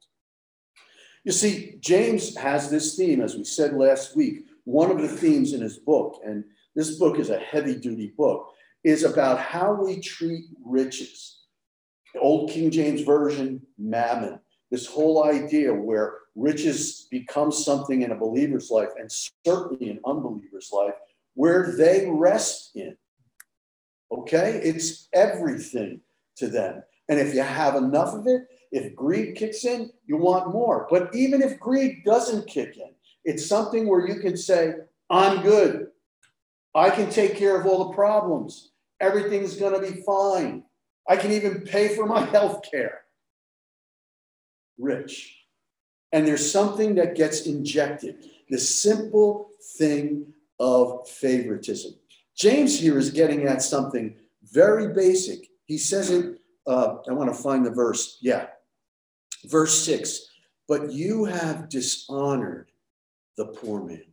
You 1.24 1.32
see, 1.32 1.78
James 1.80 2.36
has 2.36 2.70
this 2.70 2.98
theme, 2.98 3.22
as 3.22 3.36
we 3.36 3.46
said 3.46 3.74
last 3.74 4.18
week. 4.18 4.46
One 4.66 4.92
of 4.92 5.02
the 5.02 5.08
themes 5.08 5.54
in 5.54 5.62
his 5.62 5.78
book, 5.78 6.20
and 6.26 6.44
this 6.76 6.98
book 6.98 7.20
is 7.20 7.30
a 7.30 7.40
heavy 7.40 7.76
duty 7.76 8.14
book, 8.18 8.50
is 8.84 9.06
about 9.06 9.40
how 9.40 9.82
we 9.82 10.02
treat 10.02 10.44
riches. 10.66 11.40
The 12.14 12.20
old 12.20 12.50
King 12.50 12.70
James 12.70 13.02
Version, 13.02 13.62
mammon. 13.78 14.40
This 14.74 14.88
whole 14.88 15.24
idea 15.24 15.72
where 15.72 16.16
riches 16.36 17.06
become 17.12 17.52
something 17.52 18.02
in 18.02 18.10
a 18.10 18.18
believer's 18.18 18.72
life 18.72 18.90
and 19.00 19.08
certainly 19.46 19.92
an 19.92 20.00
unbeliever's 20.04 20.72
life 20.74 20.96
where 21.36 21.76
they 21.78 22.08
rest 22.10 22.72
in. 22.74 22.98
Okay? 24.12 24.60
It's 24.64 25.10
everything 25.14 26.02
to 26.38 26.48
them. 26.48 26.82
And 27.08 27.20
if 27.20 27.36
you 27.36 27.44
have 27.44 27.76
enough 27.76 28.16
of 28.16 28.26
it, 28.26 28.48
if 28.72 28.96
greed 28.96 29.36
kicks 29.36 29.64
in, 29.64 29.92
you 30.08 30.18
want 30.18 30.52
more. 30.52 30.88
But 30.90 31.14
even 31.14 31.44
if 31.44 31.60
greed 31.60 32.04
doesn't 32.04 32.48
kick 32.48 32.76
in, 32.76 32.96
it's 33.26 33.46
something 33.46 33.88
where 33.88 34.08
you 34.08 34.22
can 34.22 34.36
say, 34.36 34.74
I'm 35.08 35.44
good. 35.44 35.90
I 36.74 36.90
can 36.90 37.12
take 37.12 37.36
care 37.36 37.62
of 37.62 37.68
all 37.68 37.90
the 37.90 37.94
problems. 37.94 38.72
Everything's 39.00 39.56
going 39.56 39.80
to 39.80 39.94
be 39.94 40.02
fine. 40.02 40.64
I 41.08 41.18
can 41.18 41.32
even 41.32 41.62
pay 41.62 41.96
for 41.96 42.08
my 42.08 42.22
health 42.32 42.62
care. 42.72 43.03
Rich. 44.78 45.36
And 46.12 46.28
there's 46.28 46.52
something 46.52 46.96
that 46.96 47.16
gets 47.16 47.46
injected 47.48 48.26
the 48.50 48.58
simple 48.60 49.50
thing 49.78 50.32
of 50.60 51.08
favoritism. 51.10 51.94
James 52.36 52.80
here 52.80 52.98
is 52.98 53.10
getting 53.10 53.48
at 53.48 53.62
something 53.62 54.16
very 54.44 54.94
basic. 54.94 55.48
He 55.66 55.78
says 55.78 56.12
it, 56.12 56.40
uh, 56.68 56.98
I 57.10 57.14
want 57.14 57.34
to 57.34 57.42
find 57.42 57.66
the 57.66 57.72
verse. 57.72 58.18
Yeah. 58.22 58.48
Verse 59.46 59.84
six, 59.84 60.28
but 60.68 60.92
you 60.92 61.26
have 61.26 61.68
dishonored 61.68 62.72
the 63.36 63.46
poor 63.46 63.84
man. 63.84 64.13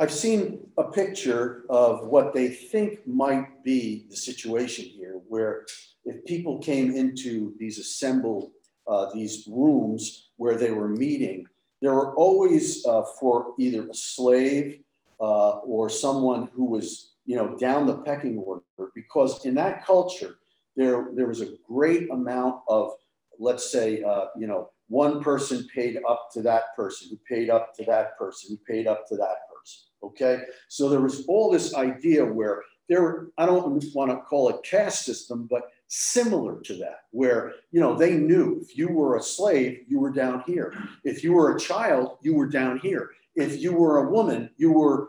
I've 0.00 0.10
seen 0.12 0.66
a 0.76 0.84
picture 0.90 1.64
of 1.70 2.08
what 2.08 2.34
they 2.34 2.48
think 2.48 3.06
might 3.06 3.62
be 3.62 4.06
the 4.10 4.16
situation 4.16 4.84
here, 4.86 5.20
where 5.28 5.66
if 6.04 6.24
people 6.24 6.58
came 6.58 6.96
into 6.96 7.54
these 7.60 7.78
assembled, 7.78 8.50
uh, 8.88 9.12
these 9.14 9.46
rooms 9.46 10.30
where 10.36 10.56
they 10.56 10.72
were 10.72 10.88
meeting, 10.88 11.46
there 11.80 11.94
were 11.94 12.12
always 12.16 12.84
uh, 12.86 13.04
for 13.20 13.54
either 13.58 13.88
a 13.88 13.94
slave 13.94 14.80
uh, 15.20 15.58
or 15.58 15.88
someone 15.88 16.48
who 16.54 16.64
was, 16.64 17.12
you 17.24 17.36
know, 17.36 17.56
down 17.56 17.86
the 17.86 17.98
pecking 17.98 18.38
order, 18.38 18.62
because 18.96 19.46
in 19.46 19.54
that 19.54 19.86
culture, 19.86 20.38
there, 20.76 21.10
there 21.14 21.28
was 21.28 21.40
a 21.40 21.54
great 21.68 22.10
amount 22.10 22.62
of, 22.68 22.94
let's 23.38 23.70
say, 23.70 24.02
uh, 24.02 24.26
you 24.36 24.48
know, 24.48 24.70
one 24.88 25.22
person 25.22 25.68
paid 25.72 26.00
up 26.08 26.30
to 26.32 26.42
that 26.42 26.74
person, 26.74 27.08
who 27.10 27.18
paid 27.32 27.48
up 27.48 27.72
to 27.76 27.84
that 27.84 28.18
person, 28.18 28.50
who 28.50 28.74
paid 28.74 28.88
up 28.88 29.06
to 29.06 29.16
that 29.16 29.36
person. 29.48 29.53
Okay. 30.02 30.42
So 30.68 30.88
there 30.88 31.00
was 31.00 31.24
all 31.26 31.50
this 31.50 31.74
idea 31.74 32.24
where 32.24 32.62
there, 32.88 33.02
were, 33.02 33.30
I 33.38 33.46
don't 33.46 33.82
want 33.94 34.10
to 34.10 34.18
call 34.18 34.50
it 34.50 34.62
caste 34.62 35.04
system, 35.04 35.48
but 35.50 35.62
similar 35.88 36.60
to 36.60 36.74
that, 36.76 37.04
where 37.12 37.54
you 37.70 37.80
know 37.80 37.96
they 37.96 38.14
knew 38.14 38.60
if 38.62 38.76
you 38.76 38.88
were 38.88 39.16
a 39.16 39.22
slave, 39.22 39.84
you 39.88 39.98
were 39.98 40.10
down 40.10 40.42
here. 40.46 40.74
If 41.04 41.24
you 41.24 41.32
were 41.32 41.56
a 41.56 41.60
child, 41.60 42.18
you 42.20 42.34
were 42.34 42.48
down 42.48 42.78
here. 42.78 43.10
If 43.36 43.60
you 43.60 43.72
were 43.72 43.98
a 43.98 44.10
woman, 44.10 44.50
you 44.56 44.72
were 44.72 45.08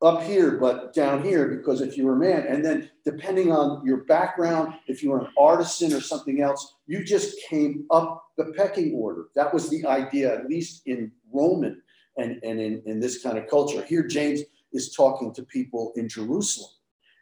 up 0.00 0.22
here, 0.22 0.52
but 0.58 0.94
down 0.94 1.24
here 1.24 1.48
because 1.48 1.80
if 1.80 1.96
you 1.96 2.06
were 2.06 2.14
a 2.14 2.18
man, 2.18 2.46
and 2.46 2.64
then 2.64 2.88
depending 3.04 3.50
on 3.50 3.84
your 3.84 4.04
background, 4.04 4.74
if 4.86 5.02
you 5.02 5.10
were 5.10 5.20
an 5.20 5.32
artisan 5.36 5.92
or 5.92 6.00
something 6.00 6.40
else, 6.40 6.76
you 6.86 7.02
just 7.04 7.36
came 7.48 7.84
up 7.90 8.24
the 8.36 8.52
pecking 8.56 8.94
order. 8.94 9.28
That 9.34 9.52
was 9.52 9.68
the 9.68 9.84
idea, 9.86 10.32
at 10.32 10.48
least 10.48 10.82
in 10.86 11.10
Roman 11.32 11.82
and, 12.18 12.38
and 12.42 12.60
in, 12.60 12.82
in 12.84 13.00
this 13.00 13.22
kind 13.22 13.38
of 13.38 13.48
culture. 13.48 13.82
Here, 13.84 14.06
James 14.06 14.40
is 14.72 14.94
talking 14.94 15.32
to 15.34 15.42
people 15.42 15.92
in 15.96 16.08
Jerusalem. 16.08 16.70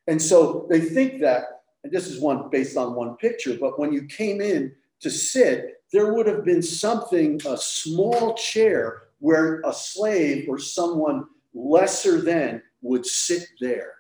And 0.09 0.21
so 0.21 0.67
they 0.69 0.81
think 0.81 1.21
that 1.21 1.45
and 1.87 1.95
this 1.95 2.09
is 2.09 2.21
one 2.21 2.49
based 2.51 2.77
on 2.77 2.97
one 2.97 3.17
picture, 3.17 3.57
but 3.61 3.79
when 3.79 3.93
you 3.93 4.07
came 4.07 4.41
in 4.41 4.75
to 4.99 5.09
sit, 5.09 5.85
there 5.93 6.13
would 6.13 6.27
have 6.27 6.45
been 6.45 6.61
something, 6.61 7.41
a 7.47 7.57
small 7.57 8.35
chair 8.35 9.03
where 9.21 9.61
a 9.65 9.73
slave 9.73 10.49
or 10.49 10.59
someone 10.59 11.27
lesser 11.55 12.21
than 12.21 12.61
would 12.83 13.07
sit 13.07 13.47
there 13.61 13.93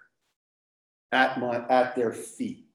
at 1.13 1.39
my 1.39 1.65
at 1.69 1.95
their 1.95 2.13
feet. 2.13 2.67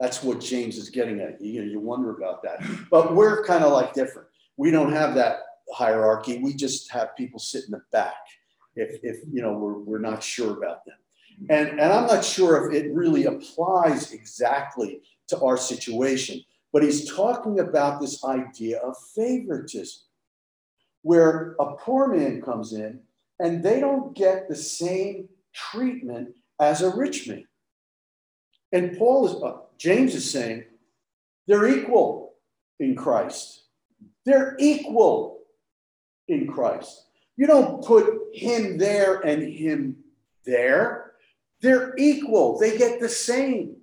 That's 0.00 0.24
what 0.24 0.40
James 0.40 0.76
is 0.76 0.90
getting 0.90 1.20
at. 1.20 1.40
You 1.40 1.64
know, 1.64 1.70
you 1.70 1.78
wonder 1.78 2.10
about 2.10 2.42
that. 2.42 2.64
But 2.90 3.14
we're 3.14 3.44
kind 3.44 3.62
of 3.62 3.72
like 3.72 3.94
different. 3.94 4.26
We 4.56 4.72
don't 4.72 4.92
have 4.92 5.14
that 5.14 5.38
hierarchy. 5.72 6.38
We 6.38 6.54
just 6.54 6.90
have 6.90 7.16
people 7.16 7.38
sit 7.38 7.64
in 7.64 7.72
the 7.72 7.82
back 7.92 8.14
if, 8.76 9.00
if 9.02 9.18
you 9.32 9.42
know 9.42 9.52
we're, 9.52 9.78
we're 9.78 9.98
not 9.98 10.22
sure 10.22 10.56
about 10.56 10.84
them. 10.84 10.96
And, 11.48 11.80
and 11.80 11.92
I'm 11.92 12.06
not 12.06 12.24
sure 12.24 12.70
if 12.70 12.74
it 12.74 12.92
really 12.92 13.24
applies 13.24 14.12
exactly 14.12 15.02
to 15.28 15.40
our 15.40 15.56
situation, 15.56 16.40
but 16.72 16.82
he's 16.82 17.10
talking 17.10 17.58
about 17.58 18.00
this 18.00 18.22
idea 18.24 18.78
of 18.78 18.96
favoritism, 19.14 20.02
where 21.02 21.56
a 21.58 21.74
poor 21.74 22.08
man 22.08 22.42
comes 22.42 22.72
in 22.72 23.00
and 23.40 23.62
they 23.62 23.80
don't 23.80 24.14
get 24.14 24.48
the 24.48 24.56
same 24.56 25.28
treatment 25.52 26.30
as 26.60 26.82
a 26.82 26.94
rich 26.94 27.28
man. 27.28 27.46
And 28.72 28.96
Paul 28.96 29.26
is, 29.26 29.42
uh, 29.42 29.58
James 29.78 30.14
is 30.14 30.30
saying 30.30 30.64
they're 31.46 31.68
equal 31.68 32.34
in 32.78 32.94
Christ. 32.94 33.64
They're 34.24 34.56
equal 34.60 35.31
in 36.28 36.46
Christ. 36.46 37.06
You 37.36 37.46
don't 37.46 37.84
put 37.84 38.06
him 38.32 38.78
there 38.78 39.20
and 39.20 39.42
him 39.42 39.96
there. 40.44 41.12
They're 41.60 41.94
equal, 41.96 42.58
they 42.58 42.76
get 42.76 43.00
the 43.00 43.08
same. 43.08 43.76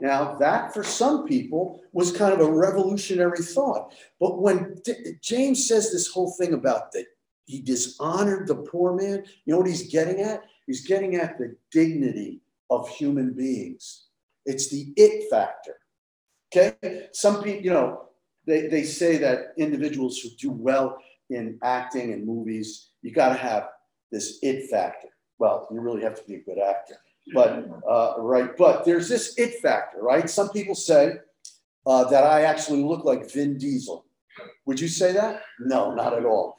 Now, 0.00 0.36
that 0.36 0.72
for 0.72 0.82
some 0.82 1.26
people 1.26 1.82
was 1.92 2.16
kind 2.16 2.32
of 2.32 2.40
a 2.40 2.50
revolutionary 2.50 3.38
thought. 3.38 3.92
But 4.18 4.40
when 4.40 4.80
D- 4.82 5.16
James 5.20 5.68
says 5.68 5.92
this 5.92 6.08
whole 6.08 6.30
thing 6.32 6.54
about 6.54 6.92
that 6.92 7.04
he 7.44 7.60
dishonored 7.60 8.46
the 8.46 8.54
poor 8.54 8.94
man, 8.94 9.24
you 9.44 9.52
know 9.52 9.58
what 9.58 9.66
he's 9.66 9.90
getting 9.90 10.20
at? 10.20 10.44
He's 10.66 10.86
getting 10.86 11.16
at 11.16 11.36
the 11.36 11.56
dignity 11.70 12.40
of 12.70 12.88
human 12.88 13.32
beings. 13.34 14.06
It's 14.46 14.70
the 14.70 14.92
it 14.96 15.28
factor. 15.30 15.76
Okay? 16.54 17.08
Some 17.12 17.42
people, 17.42 17.62
you 17.62 17.72
know, 17.72 18.06
they, 18.46 18.68
they 18.68 18.84
say 18.84 19.18
that 19.18 19.52
individuals 19.58 20.18
who 20.18 20.30
do 20.30 20.50
well 20.50 20.98
in 21.30 21.58
acting 21.62 22.12
and 22.12 22.26
movies, 22.26 22.90
you 23.02 23.12
got 23.12 23.30
to 23.30 23.34
have 23.34 23.68
this 24.12 24.38
it 24.42 24.68
factor 24.70 25.08
well, 25.40 25.66
you 25.72 25.80
really 25.80 26.02
have 26.02 26.14
to 26.14 26.24
be 26.28 26.34
a 26.36 26.40
good 26.40 26.58
actor. 26.58 26.96
But 27.32 27.66
uh, 27.88 28.14
right, 28.18 28.56
but 28.56 28.84
there's 28.84 29.08
this 29.08 29.34
it 29.38 29.60
factor, 29.60 30.00
right? 30.00 30.28
Some 30.28 30.50
people 30.50 30.74
say 30.74 31.14
uh, 31.86 32.04
that 32.10 32.24
I 32.24 32.42
actually 32.42 32.82
look 32.82 33.04
like 33.04 33.32
Vin 33.32 33.58
Diesel. 33.58 34.04
Would 34.66 34.78
you 34.78 34.88
say 34.88 35.12
that? 35.12 35.42
No, 35.58 35.94
not 35.94 36.12
at 36.12 36.24
all. 36.24 36.56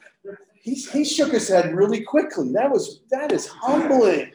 He, 0.60 0.74
he 0.74 1.04
shook 1.04 1.32
his 1.32 1.48
head 1.48 1.74
really 1.74 2.02
quickly. 2.02 2.52
That 2.52 2.70
was 2.70 3.00
that 3.10 3.32
is 3.32 3.46
humbling, 3.46 4.32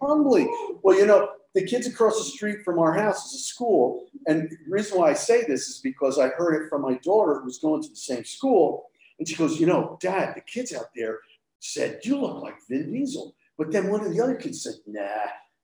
humbling. 0.00 0.78
Well, 0.82 0.98
you 0.98 1.06
know, 1.06 1.30
the 1.54 1.64
kids 1.64 1.86
across 1.86 2.18
the 2.18 2.24
street 2.24 2.64
from 2.64 2.78
our 2.78 2.92
house 2.92 3.26
is 3.26 3.40
a 3.40 3.44
school, 3.44 4.06
and 4.26 4.50
the 4.50 4.56
reason 4.68 4.98
why 4.98 5.10
I 5.10 5.14
say 5.14 5.44
this 5.44 5.68
is 5.68 5.78
because 5.78 6.18
I 6.18 6.28
heard 6.28 6.62
it 6.62 6.68
from 6.68 6.82
my 6.82 6.94
daughter 6.98 7.38
who 7.38 7.44
was 7.44 7.58
going 7.58 7.82
to 7.82 7.88
the 7.88 7.96
same 7.96 8.24
school, 8.24 8.86
and 9.18 9.28
she 9.28 9.36
goes, 9.36 9.60
"You 9.60 9.66
know, 9.66 9.98
Dad, 10.00 10.34
the 10.34 10.40
kids 10.40 10.74
out 10.74 10.88
there 10.94 11.20
said 11.60 12.00
you 12.04 12.18
look 12.18 12.42
like 12.42 12.56
Vin 12.68 12.92
Diesel." 12.92 13.34
But 13.56 13.70
then 13.70 13.88
one 13.88 14.04
of 14.04 14.12
the 14.12 14.20
other 14.22 14.34
kids 14.34 14.62
said, 14.62 14.74
nah, 14.86 15.02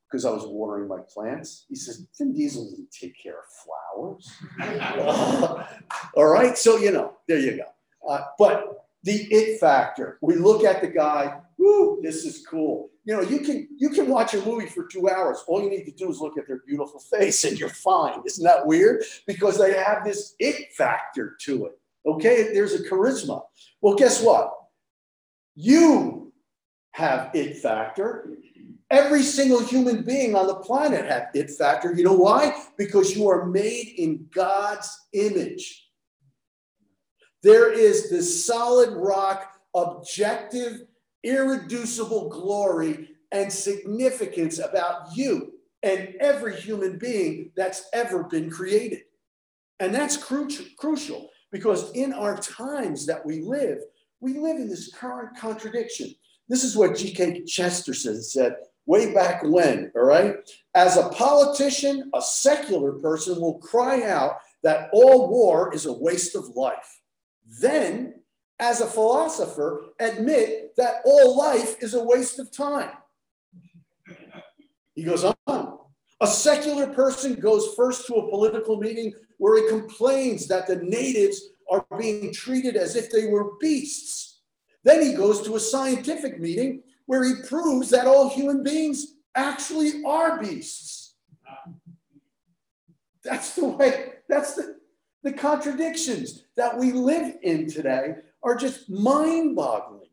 because 0.08 0.24
I 0.24 0.30
was 0.30 0.46
watering 0.46 0.88
my 0.88 1.00
plants. 1.12 1.66
He 1.68 1.74
says, 1.74 2.06
Vin 2.18 2.32
Diesel 2.32 2.64
doesn't 2.64 2.90
take 2.90 3.14
care 3.20 3.38
of 3.38 3.44
flowers. 3.96 5.66
all 6.16 6.26
right. 6.26 6.56
So, 6.56 6.76
you 6.76 6.92
know, 6.92 7.14
there 7.28 7.38
you 7.38 7.56
go. 7.58 8.08
Uh, 8.08 8.22
but 8.38 8.86
the 9.02 9.12
it 9.30 9.60
factor, 9.60 10.18
we 10.20 10.34
look 10.36 10.64
at 10.64 10.80
the 10.80 10.88
guy, 10.88 11.40
whoo, 11.58 12.00
this 12.02 12.24
is 12.24 12.44
cool. 12.46 12.90
You 13.04 13.16
know, 13.16 13.22
you 13.22 13.40
can 13.40 13.66
you 13.78 13.88
can 13.90 14.08
watch 14.08 14.34
a 14.34 14.44
movie 14.44 14.66
for 14.66 14.86
two 14.86 15.08
hours. 15.08 15.42
All 15.48 15.62
you 15.62 15.70
need 15.70 15.84
to 15.84 15.90
do 15.90 16.10
is 16.10 16.20
look 16.20 16.38
at 16.38 16.46
their 16.46 16.62
beautiful 16.66 17.00
face 17.18 17.44
and 17.44 17.58
you're 17.58 17.70
fine. 17.70 18.20
Isn't 18.24 18.44
that 18.44 18.66
weird? 18.66 19.04
Because 19.26 19.58
they 19.58 19.72
have 19.72 20.04
this 20.04 20.34
it 20.38 20.72
factor 20.74 21.36
to 21.42 21.66
it. 21.66 21.79
Okay, 22.06 22.52
there's 22.52 22.74
a 22.74 22.88
charisma. 22.88 23.42
Well, 23.80 23.94
guess 23.94 24.22
what? 24.22 24.52
You 25.54 26.32
have 26.92 27.30
it 27.34 27.58
factor. 27.58 28.36
Every 28.90 29.22
single 29.22 29.62
human 29.62 30.02
being 30.02 30.34
on 30.34 30.46
the 30.46 30.56
planet 30.56 31.04
have 31.04 31.28
it 31.34 31.50
factor. 31.50 31.94
You 31.94 32.04
know 32.04 32.14
why? 32.14 32.56
Because 32.76 33.16
you 33.16 33.28
are 33.28 33.46
made 33.46 33.94
in 33.98 34.26
God's 34.34 34.90
image. 35.12 35.88
There 37.42 37.72
is 37.72 38.10
this 38.10 38.46
solid 38.46 38.90
rock, 38.92 39.52
objective 39.74 40.82
irreducible 41.22 42.28
glory 42.28 43.10
and 43.32 43.52
significance 43.52 44.58
about 44.58 45.14
you 45.14 45.52
and 45.82 46.14
every 46.20 46.56
human 46.56 46.98
being 46.98 47.52
that's 47.56 47.88
ever 47.92 48.24
been 48.24 48.50
created. 48.50 49.02
And 49.78 49.94
that's 49.94 50.16
crucial, 50.16 50.66
crucial 50.78 51.28
because 51.50 51.90
in 51.92 52.12
our 52.12 52.36
times 52.38 53.06
that 53.06 53.24
we 53.24 53.40
live, 53.40 53.78
we 54.20 54.38
live 54.38 54.56
in 54.56 54.68
this 54.68 54.92
current 54.92 55.36
contradiction. 55.36 56.14
This 56.48 56.64
is 56.64 56.76
what 56.76 56.96
G.K. 56.96 57.44
Chesterton 57.44 58.22
said 58.22 58.56
way 58.86 59.14
back 59.14 59.42
when, 59.44 59.92
all 59.94 60.02
right? 60.02 60.36
As 60.74 60.96
a 60.96 61.08
politician, 61.10 62.10
a 62.14 62.20
secular 62.20 62.92
person 62.92 63.40
will 63.40 63.58
cry 63.58 64.02
out 64.02 64.38
that 64.62 64.90
all 64.92 65.30
war 65.30 65.72
is 65.72 65.86
a 65.86 65.92
waste 65.92 66.34
of 66.34 66.48
life. 66.56 67.00
Then, 67.60 68.14
as 68.58 68.80
a 68.80 68.86
philosopher, 68.86 69.86
admit 69.98 70.76
that 70.76 71.02
all 71.04 71.36
life 71.36 71.76
is 71.80 71.94
a 71.94 72.02
waste 72.02 72.38
of 72.38 72.50
time. 72.50 72.90
He 74.94 75.04
goes 75.04 75.24
on. 75.46 75.69
A 76.20 76.26
secular 76.26 76.86
person 76.88 77.34
goes 77.34 77.74
first 77.74 78.06
to 78.06 78.14
a 78.14 78.28
political 78.28 78.76
meeting 78.76 79.14
where 79.38 79.56
he 79.56 79.68
complains 79.68 80.46
that 80.48 80.66
the 80.66 80.76
natives 80.76 81.50
are 81.70 81.86
being 81.98 82.32
treated 82.32 82.76
as 82.76 82.94
if 82.94 83.10
they 83.10 83.26
were 83.26 83.52
beasts. 83.58 84.40
Then 84.84 85.02
he 85.02 85.14
goes 85.14 85.42
to 85.42 85.56
a 85.56 85.60
scientific 85.60 86.38
meeting 86.38 86.82
where 87.06 87.24
he 87.24 87.42
proves 87.48 87.90
that 87.90 88.06
all 88.06 88.28
human 88.28 88.62
beings 88.62 89.14
actually 89.34 90.02
are 90.04 90.40
beasts. 90.40 91.14
That's 93.24 93.54
the 93.54 93.66
way, 93.66 94.12
that's 94.28 94.54
the, 94.54 94.76
the 95.22 95.32
contradictions 95.32 96.44
that 96.56 96.78
we 96.78 96.92
live 96.92 97.36
in 97.42 97.68
today 97.68 98.16
are 98.42 98.56
just 98.56 98.90
mind 98.90 99.56
boggling. 99.56 100.08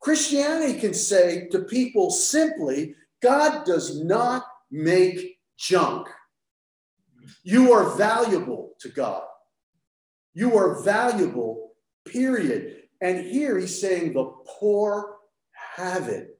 Christianity 0.00 0.78
can 0.78 0.94
say 0.94 1.48
to 1.48 1.60
people 1.60 2.10
simply, 2.10 2.94
God 3.22 3.64
does 3.64 4.02
not 4.02 4.46
make 4.70 5.39
junk. 5.60 6.08
You 7.44 7.72
are 7.72 7.96
valuable 7.96 8.72
to 8.80 8.88
God. 8.88 9.24
You 10.32 10.56
are 10.56 10.82
valuable, 10.82 11.72
period. 12.06 12.84
And 13.00 13.24
here 13.24 13.58
he's 13.58 13.78
saying 13.80 14.14
the 14.14 14.32
poor 14.58 15.16
have 15.76 16.08
it. 16.08 16.38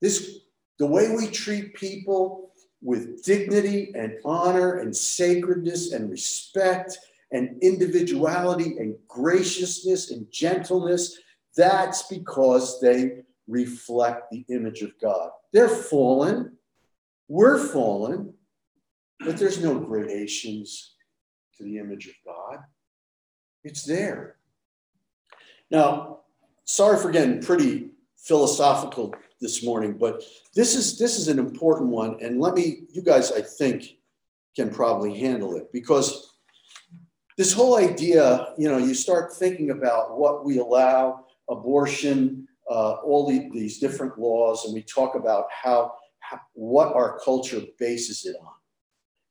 This, 0.00 0.40
the 0.78 0.86
way 0.86 1.14
we 1.14 1.26
treat 1.26 1.74
people 1.74 2.52
with 2.80 3.24
dignity 3.24 3.92
and 3.96 4.14
honor 4.24 4.78
and 4.78 4.96
sacredness 4.96 5.92
and 5.92 6.08
respect 6.08 6.96
and 7.32 7.60
individuality 7.62 8.76
and 8.78 8.94
graciousness 9.08 10.12
and 10.12 10.30
gentleness, 10.30 11.18
that's 11.56 12.02
because 12.04 12.80
they 12.80 13.22
reflect 13.48 14.30
the 14.30 14.44
image 14.50 14.82
of 14.82 14.92
God. 15.00 15.30
They're 15.52 15.68
fallen. 15.68 16.57
We're 17.28 17.58
fallen, 17.58 18.34
but 19.20 19.36
there's 19.36 19.62
no 19.62 19.78
gradations 19.78 20.94
to 21.56 21.64
the 21.64 21.78
image 21.78 22.06
of 22.06 22.14
God. 22.24 22.64
It's 23.64 23.84
there. 23.84 24.36
Now, 25.70 26.20
sorry 26.64 26.98
for 26.98 27.10
getting 27.10 27.42
pretty 27.42 27.90
philosophical 28.16 29.14
this 29.40 29.62
morning, 29.62 29.98
but 29.98 30.22
this 30.54 30.74
is 30.74 30.98
this 30.98 31.18
is 31.18 31.28
an 31.28 31.38
important 31.38 31.90
one. 31.90 32.16
And 32.20 32.40
let 32.40 32.54
me, 32.54 32.84
you 32.92 33.02
guys, 33.02 33.30
I 33.30 33.42
think, 33.42 33.98
can 34.56 34.70
probably 34.70 35.18
handle 35.18 35.56
it 35.56 35.70
because 35.72 36.34
this 37.36 37.52
whole 37.52 37.76
idea, 37.76 38.54
you 38.58 38.68
know, 38.68 38.78
you 38.78 38.94
start 38.94 39.32
thinking 39.32 39.70
about 39.70 40.18
what 40.18 40.44
we 40.44 40.58
allow, 40.58 41.26
abortion, 41.48 42.48
uh, 42.68 42.94
all 43.04 43.28
the, 43.28 43.48
these 43.52 43.78
different 43.78 44.18
laws, 44.18 44.64
and 44.64 44.74
we 44.74 44.82
talk 44.82 45.14
about 45.14 45.46
how, 45.50 45.92
how, 45.92 45.97
what 46.54 46.94
our 46.94 47.18
culture 47.24 47.62
bases 47.78 48.24
it 48.26 48.36
on. 48.40 48.52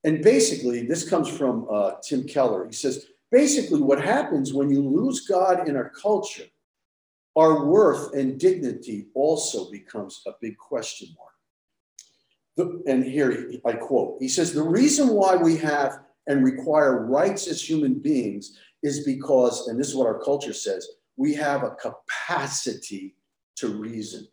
And 0.04 0.24
basically, 0.24 0.86
this 0.86 1.10
comes 1.10 1.28
from 1.28 1.68
uh, 1.72 1.94
Tim 2.04 2.24
Keller. 2.24 2.66
He 2.66 2.74
says, 2.74 3.08
basically, 3.32 3.82
what 3.82 4.04
happens 4.04 4.54
when 4.54 4.70
you 4.70 4.82
lose 4.82 5.28
God 5.28 5.68
in 5.68 5.76
our 5.76 5.90
culture, 5.90 6.46
our 7.36 7.66
worth 7.66 8.14
and 8.14 8.40
dignity 8.40 9.08
also 9.14 9.70
becomes 9.70 10.22
a 10.26 10.32
big 10.42 10.58
question 10.58 11.10
mark. 11.18 11.34
The, 12.56 12.84
and 12.92 13.04
here 13.04 13.52
I 13.66 13.74
quote 13.74 14.18
He 14.20 14.28
says, 14.28 14.54
The 14.54 14.64
reason 14.64 15.10
why 15.10 15.36
we 15.36 15.58
have 15.58 16.00
and 16.28 16.44
require 16.44 17.06
rights 17.06 17.48
as 17.48 17.68
human 17.68 17.96
beings 17.96 18.58
is 18.84 19.06
because, 19.06 19.68
and 19.68 19.80
this 19.80 19.88
is 19.88 19.96
what 19.96 20.08
our 20.08 20.20
culture 20.20 20.54
says, 20.54 20.88
we 21.16 21.34
have 21.34 21.64
a 21.64 21.76
capacity 21.76 23.16
to 23.56 23.70
reason. 23.70 24.28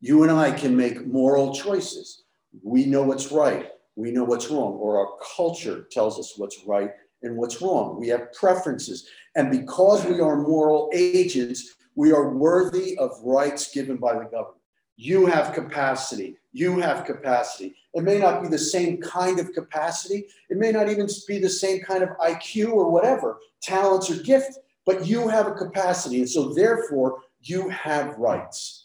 You 0.00 0.22
and 0.22 0.32
I 0.32 0.50
can 0.50 0.76
make 0.76 1.06
moral 1.06 1.54
choices. 1.54 2.24
We 2.62 2.86
know 2.86 3.02
what's 3.02 3.30
right, 3.30 3.70
we 3.96 4.10
know 4.10 4.24
what's 4.24 4.50
wrong, 4.50 4.72
or 4.74 4.98
our 4.98 5.18
culture 5.36 5.86
tells 5.90 6.18
us 6.18 6.34
what's 6.36 6.64
right 6.66 6.90
and 7.22 7.36
what's 7.36 7.60
wrong. 7.60 8.00
We 8.00 8.08
have 8.08 8.32
preferences. 8.32 9.08
And 9.36 9.50
because 9.50 10.04
we 10.06 10.20
are 10.20 10.36
moral 10.36 10.90
agents, 10.94 11.76
we 11.94 12.12
are 12.12 12.30
worthy 12.30 12.96
of 12.96 13.10
rights 13.22 13.72
given 13.72 13.98
by 13.98 14.14
the 14.14 14.24
government. 14.24 14.56
You 14.96 15.26
have 15.26 15.54
capacity. 15.54 16.36
You 16.52 16.78
have 16.80 17.04
capacity. 17.04 17.74
It 17.94 18.02
may 18.02 18.18
not 18.18 18.42
be 18.42 18.48
the 18.48 18.58
same 18.58 19.00
kind 19.00 19.38
of 19.38 19.52
capacity. 19.52 20.26
It 20.48 20.56
may 20.56 20.72
not 20.72 20.88
even 20.88 21.08
be 21.28 21.38
the 21.38 21.48
same 21.48 21.80
kind 21.80 22.02
of 22.02 22.10
IQ 22.18 22.72
or 22.72 22.90
whatever, 22.90 23.38
talents 23.62 24.10
or 24.10 24.22
gift, 24.22 24.58
but 24.86 25.06
you 25.06 25.28
have 25.28 25.46
a 25.46 25.52
capacity. 25.52 26.18
And 26.20 26.28
so, 26.28 26.54
therefore, 26.54 27.18
you 27.42 27.68
have 27.68 28.16
rights. 28.16 28.79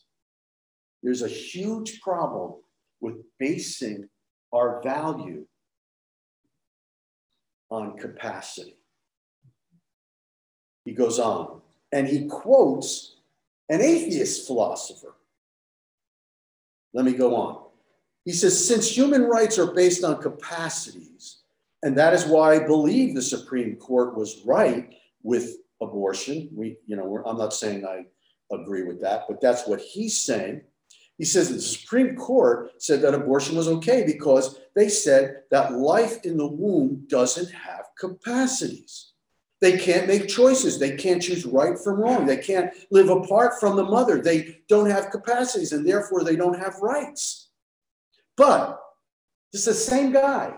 There's 1.06 1.22
a 1.22 1.28
huge 1.28 2.02
problem 2.02 2.56
with 3.00 3.18
basing 3.38 4.10
our 4.52 4.82
value 4.82 5.46
on 7.70 7.96
capacity. 7.96 8.76
He 10.84 10.94
goes 10.94 11.20
on 11.20 11.62
and 11.92 12.08
he 12.08 12.26
quotes 12.26 13.18
an 13.70 13.82
atheist 13.82 14.48
philosopher. 14.48 15.14
Let 16.96 17.06
me 17.06 17.14
go 17.14 17.36
on. 17.36 17.66
He 18.24 18.32
says, 18.32 18.68
since 18.68 18.90
human 18.90 19.26
rights 19.26 19.60
are 19.60 19.74
based 19.74 20.04
on 20.04 20.20
capacities, 20.20 21.44
and 21.84 21.96
that 22.00 22.16
is 22.16 22.26
why 22.26 22.56
I 22.56 22.66
believe 22.66 23.14
the 23.14 23.22
Supreme 23.22 23.76
Court 23.76 24.18
was 24.18 24.42
right 24.44 24.92
with 25.22 25.58
abortion. 25.80 26.50
We, 26.52 26.78
you 26.88 26.96
know, 26.96 27.22
I'm 27.28 27.38
not 27.38 27.54
saying 27.54 27.86
I 27.86 28.06
agree 28.52 28.82
with 28.82 29.02
that, 29.02 29.26
but 29.28 29.40
that's 29.40 29.68
what 29.68 29.80
he's 29.80 30.18
saying. 30.18 30.62
He 31.18 31.26
says 31.26 31.50
the 31.50 31.62
Supreme 31.62 32.16
Court 32.16 32.72
said 32.80 33.02
that 33.02 33.14
abortion 33.14 33.56
was 33.56 33.68
okay 33.68 34.04
because 34.06 34.60
they 34.76 34.90
said 34.90 35.44
that 35.52 35.74
life 35.74 36.26
in 36.26 36.38
the 36.38 36.48
womb 36.48 37.06
doesn't 37.08 37.52
have 37.52 37.86
capacities. 37.98 39.14
They 39.62 39.78
can't 39.78 40.08
make 40.08 40.28
choices. 40.28 40.78
They 40.78 40.98
can't 40.98 41.22
choose 41.22 41.46
right 41.46 41.80
from 41.80 42.02
wrong. 42.02 42.26
They 42.26 42.38
can't 42.38 42.72
live 42.92 43.10
apart 43.10 43.60
from 43.60 43.78
the 43.78 43.86
mother. 43.86 44.22
They 44.22 44.60
don't 44.68 44.90
have 44.90 45.10
capacities 45.10 45.72
and 45.72 45.88
therefore 45.88 46.24
they 46.24 46.36
don't 46.36 46.60
have 46.60 46.82
rights. 46.82 47.50
But 48.36 48.80
it's 49.54 49.66
the 49.66 49.74
same 49.74 50.12
guy. 50.12 50.56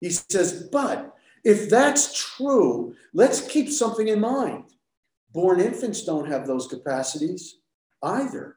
He 0.00 0.10
says, 0.10 0.68
but 0.72 1.14
if 1.44 1.68
that's 1.68 2.36
true, 2.36 2.94
let's 3.12 3.46
keep 3.46 3.70
something 3.70 4.08
in 4.08 4.20
mind. 4.20 4.64
Born 5.32 5.60
infants 5.60 6.04
don't 6.04 6.30
have 6.30 6.46
those 6.46 6.66
capacities 6.66 7.58
either. 8.02 8.56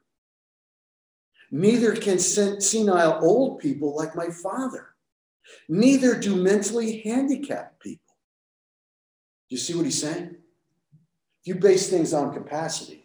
Neither 1.54 1.94
can 1.94 2.18
senile 2.18 3.18
old 3.22 3.58
people 3.58 3.94
like 3.94 4.16
my 4.16 4.28
father. 4.30 4.88
Neither 5.68 6.18
do 6.18 6.34
mentally 6.34 7.02
handicapped 7.02 7.78
people. 7.78 8.16
You 9.50 9.58
see 9.58 9.74
what 9.74 9.84
he's 9.84 10.00
saying? 10.00 10.36
If 11.42 11.46
you 11.46 11.56
base 11.56 11.90
things 11.90 12.14
on 12.14 12.32
capacity, 12.32 13.04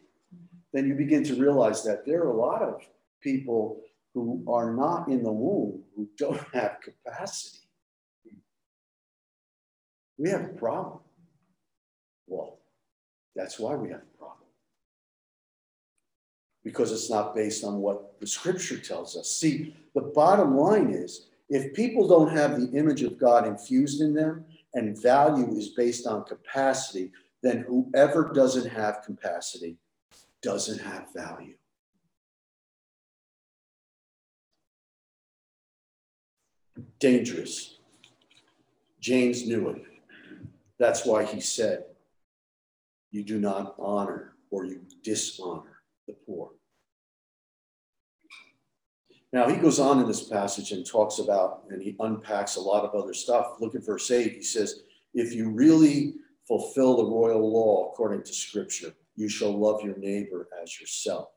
then 0.72 0.88
you 0.88 0.96
begin 0.96 1.26
to 1.26 1.36
realize 1.36 1.84
that 1.84 2.06
there 2.06 2.24
are 2.24 2.32
a 2.32 2.38
lot 2.38 2.62
of 2.62 2.82
people 3.22 3.82
who 4.14 4.46
are 4.48 4.74
not 4.74 5.10
in 5.10 5.24
the 5.24 5.32
womb 5.32 5.84
who 5.94 6.08
don't 6.18 6.40
have 6.54 6.78
capacity. 6.82 7.60
We 10.18 10.30
have 10.30 10.46
a 10.46 10.54
problem. 10.54 11.00
Well, 12.28 12.60
that's 13.36 13.60
why 13.60 13.76
we 13.76 13.90
have 13.90 14.02
a 14.02 14.18
problem 14.18 14.48
because 16.64 16.92
it's 16.92 17.10
not 17.10 17.34
based 17.34 17.64
on 17.64 17.78
what 17.78 18.07
the 18.20 18.28
scripture 18.28 18.78
tells 18.78 19.16
us. 19.16 19.30
See, 19.30 19.76
the 19.94 20.02
bottom 20.02 20.58
line 20.58 20.90
is 20.90 21.28
if 21.50 21.74
people 21.74 22.08
don't 22.08 22.36
have 22.36 22.60
the 22.60 22.70
image 22.78 23.04
of 23.04 23.18
God 23.18 23.48
infused 23.48 24.02
in 24.02 24.14
them 24.14 24.46
and 24.74 25.02
value 25.02 25.56
is 25.58 25.70
based 25.70 26.06
on 26.06 26.26
capacity, 26.26 27.12
then 27.42 27.60
whoever 27.68 28.32
doesn't 28.34 28.70
have 28.70 29.04
capacity 29.04 29.78
doesn't 30.42 30.80
have 30.80 31.14
value. 31.14 31.56
Dangerous. 37.00 37.78
James 39.00 39.46
knew 39.48 39.70
it. 39.70 39.82
That's 40.80 41.06
why 41.06 41.24
he 41.24 41.40
said, 41.40 41.86
You 43.12 43.24
do 43.24 43.40
not 43.40 43.76
honor 43.80 44.34
or 44.50 44.66
you 44.66 44.82
dishonor 45.04 45.82
the 46.08 46.14
poor. 46.14 46.52
Now, 49.34 49.50
he 49.50 49.58
goes 49.58 49.80
on 49.80 50.00
in 50.00 50.08
this 50.08 50.24
passage 50.24 50.72
and 50.72 50.86
talks 50.86 51.20
about, 51.20 51.64
and 51.70 51.82
he 51.82 51.96
unpacks 52.00 52.56
a 52.56 52.62
lot 52.62 52.86
of 52.86 52.96
other 52.96 53.14
stuff. 53.14 53.58
Look 53.60 53.76
at 53.76 53.86
verse 53.86 54.10
8. 54.10 54.34
He 54.34 54.42
says, 54.42 54.84
If 55.14 55.34
you 55.34 55.50
really 55.50 56.16
fulfill 56.48 56.98
the 56.98 57.06
royal 57.06 57.52
law 57.52 57.92
according 57.92 58.24
to 58.24 58.34
scripture, 58.34 58.94
you 59.16 59.28
shall 59.28 59.52
love 59.52 59.82
your 59.84 59.98
neighbor 59.98 60.48
as 60.62 60.80
yourself. 60.80 61.28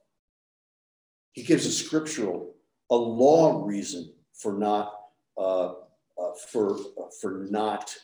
He 1.33 1.43
gives 1.43 1.67
a 1.67 1.73
scriptural, 1.73 2.55
a 2.91 2.97
law 2.97 3.65
reason 3.65 4.13
for 4.35 4.53
not, 4.53 4.93
uh, 5.37 5.71
uh, 5.71 6.33
for, 6.49 6.77
uh, 6.77 7.09
for 7.21 7.47
not, 7.51 7.95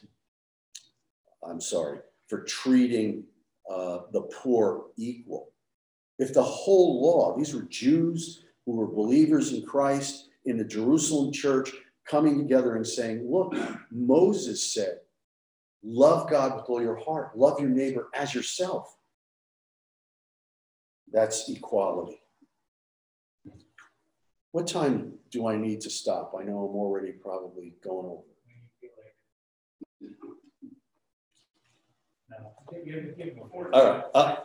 I'm 1.49 1.61
sorry, 1.61 2.01
for 2.29 2.43
treating 2.43 3.25
uh, 3.71 4.01
the 4.13 4.23
poor 4.23 4.87
equal. 4.97 5.53
If 6.19 6.33
the 6.33 6.43
whole 6.43 7.03
law, 7.03 7.37
these 7.37 7.55
were 7.55 7.63
Jews 7.63 8.46
who 8.67 8.73
were 8.73 8.89
believers 8.89 9.53
in 9.53 9.65
Christ 9.65 10.29
in 10.45 10.59
the 10.59 10.65
Jerusalem 10.65 11.33
church 11.33 11.73
coming 12.07 12.37
together 12.37 12.77
and 12.77 12.87
saying, 12.87 13.27
Look, 13.31 13.55
Moses 13.91 14.75
said, 14.75 14.99
love 15.83 16.29
God 16.29 16.57
with 16.57 16.65
all 16.69 16.83
your 16.83 16.97
heart, 16.97 17.39
love 17.39 17.61
your 17.61 17.71
neighbor 17.71 18.09
as 18.13 18.35
yourself. 18.35 18.95
That's 21.13 21.49
equality. 21.49 22.21
What 24.51 24.67
time 24.67 25.15
do 25.31 25.47
I 25.47 25.57
need 25.57 25.83
to 25.83 25.91
stop? 25.91 26.35
I 26.39 26.43
know 26.43 26.59
I'm 26.59 26.77
already 26.77 27.13
probably 27.13 27.75
going 27.85 28.07
over. 28.07 28.23
All 33.73 33.91
right. 33.91 34.05
Uh, 34.15 34.37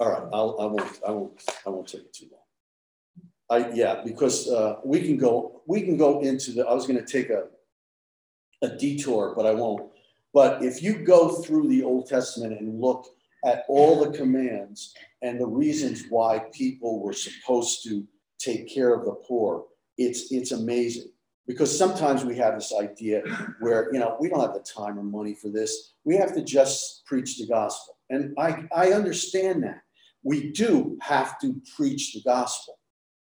all 0.00 0.10
right. 0.10 0.28
I'll, 0.32 0.56
I 0.58 0.66
won't. 0.66 1.00
I 1.06 1.10
won't. 1.10 1.44
I 1.66 1.70
won't 1.70 1.86
take 1.86 2.00
it 2.02 2.12
too 2.12 2.26
long. 2.32 2.41
I 3.52 3.70
yeah, 3.72 4.00
because 4.02 4.48
uh, 4.48 4.76
we 4.82 5.02
can 5.02 5.18
go. 5.18 5.62
We 5.66 5.82
can 5.82 5.98
go 5.98 6.20
into 6.20 6.52
the. 6.52 6.66
I 6.66 6.72
was 6.72 6.86
going 6.86 7.04
to 7.04 7.12
take 7.12 7.28
a 7.28 7.48
a 8.62 8.76
detour, 8.76 9.34
but 9.36 9.44
I 9.44 9.52
won't. 9.52 9.90
But 10.32 10.62
if 10.62 10.82
you 10.82 11.04
go 11.04 11.42
through 11.42 11.68
the 11.68 11.82
Old 11.82 12.06
Testament 12.06 12.58
and 12.58 12.80
look 12.80 13.04
at 13.44 13.64
all 13.68 14.02
the 14.02 14.16
commands 14.16 14.94
and 15.20 15.38
the 15.38 15.46
reasons 15.46 16.04
why 16.08 16.46
people 16.52 17.02
were 17.02 17.12
supposed 17.12 17.82
to 17.84 18.06
take 18.38 18.72
care 18.72 18.94
of 18.94 19.04
the 19.04 19.16
poor, 19.28 19.66
it's 19.98 20.32
it's 20.32 20.52
amazing. 20.52 21.10
Because 21.46 21.76
sometimes 21.76 22.24
we 22.24 22.36
have 22.36 22.54
this 22.54 22.72
idea 22.72 23.20
where 23.60 23.92
you 23.92 23.98
know 23.98 24.16
we 24.18 24.30
don't 24.30 24.40
have 24.40 24.54
the 24.54 24.60
time 24.60 24.98
or 24.98 25.02
money 25.02 25.34
for 25.34 25.50
this. 25.50 25.92
We 26.04 26.16
have 26.16 26.34
to 26.36 26.42
just 26.42 27.04
preach 27.04 27.38
the 27.38 27.46
gospel. 27.46 27.98
And 28.08 28.34
I, 28.38 28.64
I 28.74 28.92
understand 28.92 29.64
that. 29.64 29.82
We 30.22 30.52
do 30.52 30.96
have 31.02 31.38
to 31.40 31.60
preach 31.76 32.14
the 32.14 32.22
gospel. 32.22 32.78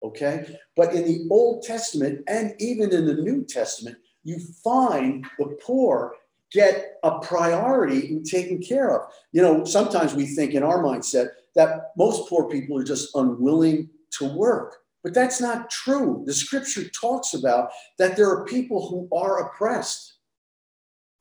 Okay? 0.03 0.57
But 0.75 0.93
in 0.93 1.05
the 1.05 1.27
Old 1.29 1.63
Testament 1.63 2.23
and 2.27 2.53
even 2.59 2.93
in 2.93 3.05
the 3.05 3.15
New 3.15 3.43
Testament, 3.43 3.97
you 4.23 4.39
find 4.63 5.25
the 5.37 5.57
poor 5.61 6.15
get 6.51 6.97
a 7.03 7.19
priority 7.19 8.09
in 8.09 8.23
taken 8.23 8.61
care 8.61 8.95
of. 8.95 9.11
You 9.31 9.41
know, 9.41 9.63
sometimes 9.65 10.13
we 10.13 10.25
think 10.25 10.53
in 10.53 10.63
our 10.63 10.83
mindset 10.83 11.29
that 11.55 11.91
most 11.97 12.29
poor 12.29 12.49
people 12.49 12.77
are 12.77 12.83
just 12.83 13.15
unwilling 13.15 13.89
to 14.17 14.25
work. 14.25 14.77
But 15.03 15.13
that's 15.13 15.39
not 15.39 15.69
true. 15.69 16.23
The 16.25 16.33
scripture 16.33 16.89
talks 16.89 17.33
about 17.33 17.69
that 17.97 18.17
there 18.17 18.29
are 18.29 18.45
people 18.45 18.89
who 18.89 19.07
are 19.15 19.47
oppressed. 19.47 20.15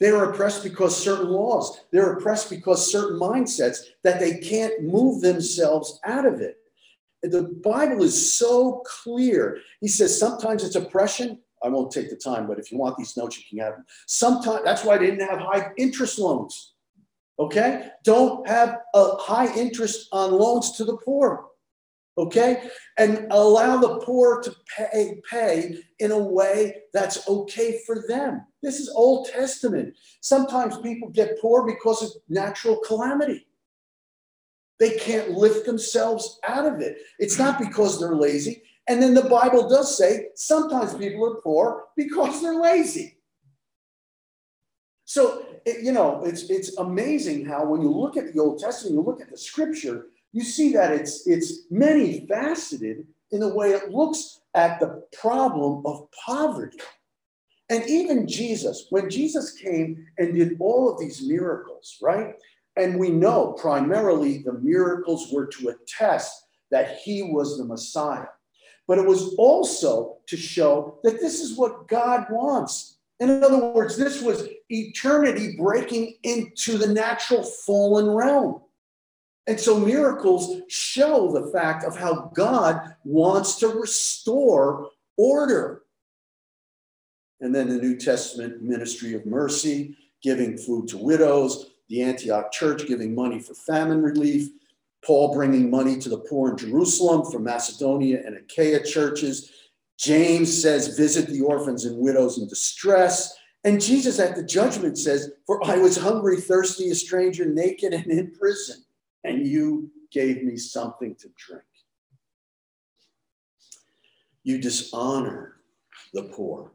They 0.01 0.11
are 0.11 0.33
oppressed 0.33 0.63
because 0.63 0.97
certain 0.97 1.29
laws, 1.29 1.81
they're 1.93 2.15
oppressed 2.15 2.51
because 2.51 2.91
certain 2.91 3.19
mindsets 3.19 3.79
that 4.05 4.21
they 4.21 4.39
can't 4.39 4.85
move 4.85 5.21
themselves 5.21 6.01
out 6.05 6.25
of 6.25 6.41
it. 6.41 6.57
The 7.23 7.43
Bible 7.65 8.03
is 8.03 8.39
so 8.39 8.83
clear. 8.87 9.59
He 9.81 9.89
says 9.89 10.19
sometimes 10.19 10.65
it's 10.65 10.77
oppression. 10.77 11.41
I 11.63 11.69
won't 11.69 11.91
take 11.91 12.11
the 12.11 12.17
time, 12.17 12.47
but 12.47 12.59
if 12.59 12.71
you 12.71 12.79
want 12.79 12.97
these 12.97 13.17
notes, 13.17 13.37
you 13.37 13.45
can 13.49 13.59
have 13.65 13.77
them. 13.77 13.85
Sometimes 14.07 14.63
that's 14.65 14.85
why 14.85 14.99
they 14.99 15.07
didn't 15.07 15.29
have 15.29 15.41
high 15.41 15.71
interest 15.77 16.19
loans. 16.19 16.75
Okay? 17.41 17.91
Don't 18.05 18.47
have 18.49 18.79
a 18.95 19.17
high 19.17 19.53
interest 19.57 20.09
on 20.13 20.33
loans 20.33 20.73
to 20.73 20.85
the 20.85 20.97
poor 20.99 21.49
okay? 22.19 22.69
And 22.99 23.27
allow 23.31 23.79
the 23.79 24.01
poor 24.01 24.43
to 24.43 24.55
pay, 24.77 25.21
pay 25.31 25.79
in 26.01 26.11
a 26.11 26.19
way 26.19 26.83
that's 26.93 27.29
okay 27.29 27.81
for 27.87 28.05
them. 28.09 28.45
This 28.63 28.81
is 28.81 28.91
Old 28.91 29.29
Testament. 29.29 29.95
Sometimes 30.21 30.79
people 30.79 31.09
get 31.09 31.41
poor 31.41 31.65
because 31.65 32.03
of 32.03 32.11
natural 32.29 32.77
calamity. 32.79 33.47
They 34.79 34.97
can't 34.99 35.31
lift 35.31 35.67
themselves 35.67 36.39
out 36.47 36.67
of 36.67 36.81
it. 36.81 36.99
It's 37.19 37.39
not 37.39 37.59
because 37.59 37.99
they're 37.99 38.15
lazy. 38.15 38.63
And 38.89 39.03
then 39.03 39.15
the 39.15 39.23
Bible 39.23 39.69
does 39.69 39.97
say 39.99 40.29
sometimes 40.35 40.95
people 40.95 41.27
are 41.27 41.41
poor 41.43 41.85
because 41.97 42.41
they're 42.41 42.61
lazy. 42.61 43.19
So, 45.05 45.45
you 45.67 45.93
know, 45.93 46.23
it's, 46.25 46.51
it's 46.51 46.77
amazing 46.77 47.47
how 47.47 47.65
when 47.65 47.83
you 47.83 47.91
look 47.91 48.17
at 48.17 48.33
the 48.33 48.41
Old 48.41 48.59
Testament, 48.59 48.95
you 48.95 49.03
look 49.03 49.21
at 49.21 49.31
the 49.31 49.39
scripture, 49.39 50.07
you 50.33 50.43
see 50.43 50.73
that 50.75 50.93
it's, 50.93 51.27
it's 51.27 51.63
many 51.71 52.27
faceted 52.27 53.07
in 53.31 53.41
the 53.41 53.55
way 53.55 53.71
it 53.71 53.91
looks 53.91 54.41
at 54.55 54.81
the 54.81 55.03
problem 55.19 55.85
of 55.87 56.09
poverty. 56.13 56.79
And 57.71 57.85
even 57.89 58.27
Jesus, 58.27 58.87
when 58.91 59.11
Jesus 59.11 59.53
came 59.53 60.07
and 60.17 60.35
did 60.35 60.57
all 60.61 60.91
of 60.91 60.99
these 60.99 61.23
miracles, 61.23 61.97
right? 62.01 62.35
And 62.79 62.99
we 62.99 63.11
know 63.11 63.53
primarily 63.55 64.39
the 64.39 64.53
miracles 64.53 65.33
were 65.33 65.47
to 65.47 65.71
attest 65.71 66.45
that 66.71 66.99
he 66.99 67.25
was 67.25 67.59
the 67.59 67.65
Messiah. 67.65 68.27
But 68.87 68.99
it 68.99 69.07
was 69.07 69.35
also 69.35 70.19
to 70.27 70.37
show 70.37 70.99
that 71.03 71.21
this 71.21 71.41
is 71.41 71.59
what 71.59 71.89
God 71.89 72.27
wants. 72.31 72.99
In 73.21 73.43
other 73.43 73.73
words, 73.73 73.97
this 73.97 74.23
was 74.23 74.49
eternity 74.71 75.57
breaking 75.57 76.15
into 76.23 76.79
the 76.79 76.87
natural 76.87 77.43
fallen 77.43 78.09
realm. 78.11 78.63
And 79.49 79.59
so 79.59 79.81
miracles 79.81 80.61
show 80.69 81.33
the 81.33 81.51
fact 81.51 81.85
of 81.85 81.97
how 81.97 82.31
God 82.35 82.95
wants 83.03 83.57
to 83.57 83.69
restore 83.69 84.91
order. 85.17 85.83
And 87.41 87.55
then 87.55 87.69
the 87.69 87.77
New 87.77 87.97
Testament 87.97 88.63
ministry 88.63 89.15
of 89.15 89.27
mercy, 89.27 89.97
giving 90.23 90.57
food 90.57 90.89
to 90.89 90.99
widows, 90.99 91.71
the 91.89 92.03
Antioch 92.03 92.53
church 92.53 92.87
giving 92.87 93.15
money 93.15 93.41
for 93.41 93.55
famine 93.55 94.03
relief, 94.03 94.51
Paul 95.05 95.35
bringing 95.35 95.71
money 95.71 95.99
to 95.99 96.09
the 96.09 96.19
poor 96.19 96.51
in 96.51 96.57
Jerusalem 96.57 97.31
from 97.31 97.45
Macedonia 97.45 98.23
and 98.25 98.37
Achaia 98.37 98.85
churches. 98.85 99.51
James 99.99 100.63
says, 100.63 100.97
visit 100.97 101.29
the 101.29 101.41
orphans 101.41 101.85
and 101.85 101.99
widows 101.99 102.39
in 102.39 102.49
distress. 102.49 103.35
And 103.65 103.81
Jesus 103.81 104.19
at 104.19 104.37
the 104.37 104.43
judgment 104.43 104.99
says, 104.99 105.33
For 105.47 105.65
I 105.65 105.79
was 105.79 105.97
hungry, 105.97 106.41
thirsty, 106.41 106.91
a 106.91 106.95
stranger, 106.95 107.45
naked, 107.45 107.93
and 107.93 108.07
in 108.07 108.33
prison 108.33 108.85
and 109.25 109.47
you 109.47 109.91
gave 110.11 110.43
me 110.43 110.57
something 110.57 111.15
to 111.17 111.29
drink. 111.37 111.63
You 114.43 114.59
dishonor 114.59 115.57
the 116.15 116.25
poor. 116.25 116.73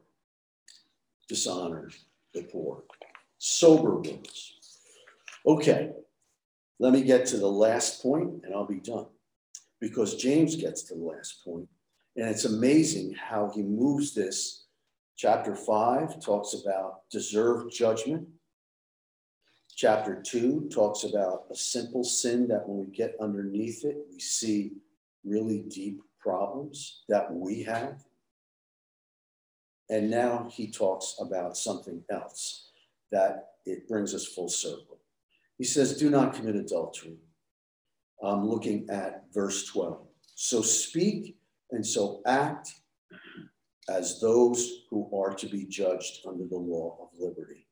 Dishonor 1.28 1.90
the 2.32 2.42
poor. 2.42 2.84
Sober 3.38 3.96
words. 3.96 4.53
Okay, 5.46 5.90
let 6.78 6.92
me 6.92 7.02
get 7.02 7.26
to 7.26 7.36
the 7.36 7.50
last 7.50 8.02
point 8.02 8.42
and 8.44 8.54
I'll 8.54 8.66
be 8.66 8.80
done. 8.80 9.06
Because 9.80 10.16
James 10.16 10.56
gets 10.56 10.82
to 10.84 10.94
the 10.94 11.04
last 11.04 11.44
point, 11.44 11.68
and 12.16 12.28
it's 12.28 12.46
amazing 12.46 13.14
how 13.14 13.50
he 13.54 13.62
moves 13.62 14.14
this. 14.14 14.64
Chapter 15.16 15.54
5 15.54 16.20
talks 16.20 16.54
about 16.54 17.02
deserved 17.10 17.74
judgment. 17.74 18.26
Chapter 19.76 20.22
two 20.22 20.68
talks 20.72 21.02
about 21.02 21.44
a 21.50 21.54
simple 21.56 22.04
sin 22.04 22.46
that 22.48 22.66
when 22.68 22.78
we 22.78 22.96
get 22.96 23.16
underneath 23.20 23.84
it, 23.84 23.96
we 24.10 24.20
see 24.20 24.72
really 25.24 25.64
deep 25.68 26.00
problems 26.20 27.02
that 27.08 27.32
we 27.32 27.62
have. 27.64 28.04
And 29.90 30.10
now 30.10 30.48
he 30.50 30.70
talks 30.70 31.16
about 31.20 31.56
something 31.56 32.02
else 32.10 32.70
that 33.10 33.48
it 33.66 33.88
brings 33.88 34.14
us 34.14 34.26
full 34.26 34.48
circle. 34.48 34.93
He 35.58 35.64
says, 35.64 35.96
Do 35.96 36.10
not 36.10 36.34
commit 36.34 36.56
adultery. 36.56 37.16
I'm 38.22 38.46
looking 38.46 38.86
at 38.90 39.24
verse 39.32 39.66
12. 39.66 40.06
So 40.34 40.62
speak 40.62 41.36
and 41.70 41.86
so 41.86 42.22
act 42.26 42.70
as 43.88 44.20
those 44.20 44.84
who 44.90 45.10
are 45.16 45.34
to 45.34 45.46
be 45.46 45.66
judged 45.66 46.26
under 46.26 46.44
the 46.46 46.56
law 46.56 46.96
of 47.02 47.18
liberty 47.18 47.64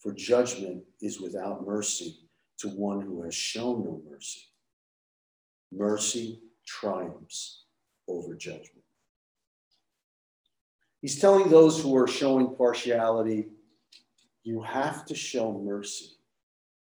for 0.00 0.12
judgment 0.12 0.82
is 1.02 1.20
without 1.20 1.66
mercy 1.66 2.20
to 2.58 2.68
one 2.68 3.00
who 3.00 3.22
has 3.22 3.34
shown 3.34 3.84
no 3.84 4.00
mercy. 4.08 4.40
Mercy 5.72 6.40
triumphs 6.66 7.64
over 8.08 8.34
judgment. 8.34 8.84
He's 11.00 11.20
telling 11.20 11.48
those 11.48 11.80
who 11.80 11.96
are 11.96 12.08
showing 12.08 12.56
partiality, 12.56 13.48
you 14.42 14.62
have 14.62 15.04
to 15.06 15.14
show 15.14 15.52
mercy. 15.52 16.16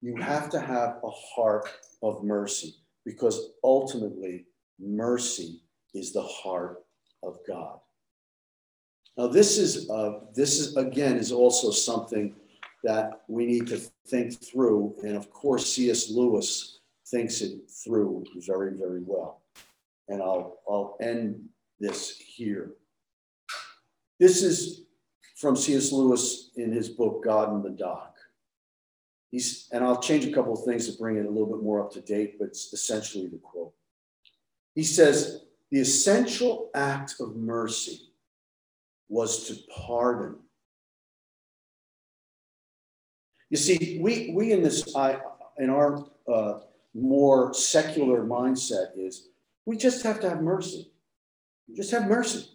You 0.03 0.17
have 0.17 0.51
to 0.51 0.61
have 0.61 0.99
a 1.03 1.11
heart 1.11 1.69
of 2.03 2.23
mercy 2.23 2.75
because 3.05 3.51
ultimately 3.65 4.47
mercy 4.79 5.63
is 5.95 6.13
the 6.13 6.23
heart 6.23 6.85
of 7.23 7.39
God. 7.47 7.79
Now, 9.17 9.29
this 9.29 9.57
is 9.57 9.89
uh, 9.89 10.21
this 10.35 10.59
is 10.59 10.77
again 10.77 11.17
is 11.17 11.33
also 11.33 11.71
something 11.71 12.35
that 12.85 13.23
we 13.29 13.47
need 13.47 13.67
to 13.69 13.79
think 14.07 14.41
through, 14.45 14.95
and 15.03 15.17
of 15.17 15.31
course, 15.31 15.75
C.S. 15.75 16.11
Lewis 16.11 16.81
thinks 17.07 17.41
it 17.41 17.71
through 17.71 18.25
very, 18.47 18.77
very 18.77 19.01
well. 19.03 19.43
And 20.09 20.23
I'll 20.23 20.59
I'll 20.69 20.97
end 21.01 21.49
this 21.81 22.19
here. 22.19 22.73
This 24.21 24.43
is 24.43 24.83
from 25.37 25.57
C.S. 25.57 25.93
Lewis 25.93 26.51
in 26.57 26.71
his 26.73 26.91
book 26.91 27.25
God 27.25 27.53
in 27.55 27.63
the 27.63 27.71
Dock. 27.71 28.15
He's, 29.37 29.68
and 29.70 29.85
I'll 29.85 30.01
change 30.01 30.25
a 30.25 30.33
couple 30.33 30.55
of 30.55 30.64
things 30.64 30.88
to 30.88 30.96
bring 30.96 31.18
it 31.18 31.27
a 31.27 31.29
little 31.29 31.46
bit 31.46 31.62
more 31.62 31.85
up 31.85 31.92
to 31.92 32.01
date, 32.01 32.38
but 32.38 32.49
it's 32.49 32.72
essentially 32.72 33.27
the 33.27 33.37
quote. 33.37 33.75
He 34.75 34.83
says, 34.83 35.42
The 35.70 35.79
essential 35.79 36.70
act 36.75 37.16
of 37.20 37.37
mercy 37.37 38.12
was 39.11 39.46
to 39.49 39.57
pardon. 39.77 40.37
You 43.51 43.59
see, 43.59 44.01
we, 44.01 44.33
we 44.35 44.53
in 44.53 44.62
this, 44.62 44.96
I, 44.96 45.18
in 45.59 45.68
our 45.68 46.07
uh, 46.27 46.61
more 46.94 47.53
secular 47.53 48.25
mindset 48.25 48.92
is 48.96 49.29
we 49.66 49.77
just 49.77 50.03
have 50.03 50.18
to 50.20 50.31
have 50.31 50.40
mercy. 50.40 50.90
Just 51.75 51.90
have 51.90 52.09
mercy. 52.09 52.49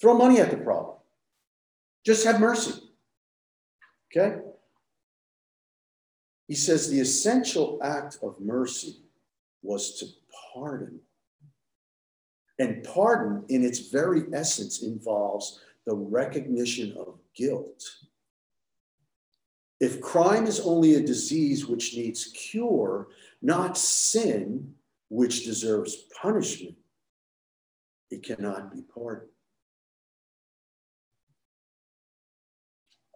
Throw 0.00 0.16
money 0.16 0.38
at 0.38 0.52
the 0.52 0.56
problem. 0.56 0.98
Just 2.06 2.24
have 2.24 2.38
mercy. 2.38 2.80
Okay? 4.16 4.36
He 6.46 6.54
says 6.54 6.88
the 6.88 7.00
essential 7.00 7.78
act 7.82 8.18
of 8.22 8.40
mercy 8.40 9.02
was 9.62 9.98
to 9.98 10.06
pardon. 10.52 11.00
And 12.58 12.84
pardon, 12.84 13.44
in 13.48 13.64
its 13.64 13.88
very 13.90 14.24
essence, 14.32 14.82
involves 14.82 15.60
the 15.86 15.94
recognition 15.94 16.96
of 16.96 17.18
guilt. 17.34 17.82
If 19.80 20.00
crime 20.00 20.46
is 20.46 20.60
only 20.60 20.94
a 20.94 21.00
disease 21.00 21.66
which 21.66 21.96
needs 21.96 22.26
cure, 22.26 23.08
not 23.42 23.76
sin 23.76 24.74
which 25.08 25.44
deserves 25.44 25.96
punishment, 26.20 26.76
it 28.10 28.22
cannot 28.22 28.72
be 28.72 28.82
pardoned. 28.82 29.33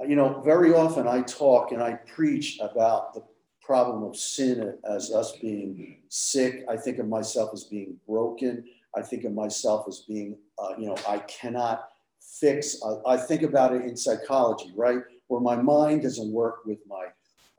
You 0.06 0.14
know, 0.14 0.40
very 0.44 0.72
often 0.72 1.08
I 1.08 1.22
talk 1.22 1.72
and 1.72 1.82
I 1.82 1.94
preach 1.94 2.60
about 2.60 3.14
the 3.14 3.24
problem 3.60 4.04
of 4.04 4.16
sin 4.16 4.78
as 4.88 5.12
us 5.12 5.32
being 5.42 5.98
sick. 6.08 6.64
I 6.70 6.76
think 6.76 6.98
of 6.98 7.08
myself 7.08 7.50
as 7.52 7.64
being 7.64 7.96
broken. 8.06 8.64
I 8.96 9.02
think 9.02 9.24
of 9.24 9.32
myself 9.34 9.86
as 9.88 10.04
being, 10.08 10.36
uh, 10.58 10.74
you 10.78 10.86
know, 10.86 10.96
I 11.06 11.18
cannot 11.18 11.88
fix. 12.20 12.80
I, 12.82 13.14
I 13.14 13.16
think 13.16 13.42
about 13.42 13.74
it 13.74 13.82
in 13.82 13.96
psychology, 13.96 14.72
right? 14.76 15.00
Where 15.26 15.40
my 15.40 15.56
mind 15.56 16.02
doesn't 16.02 16.32
work 16.32 16.64
with 16.64 16.78
my 16.88 17.06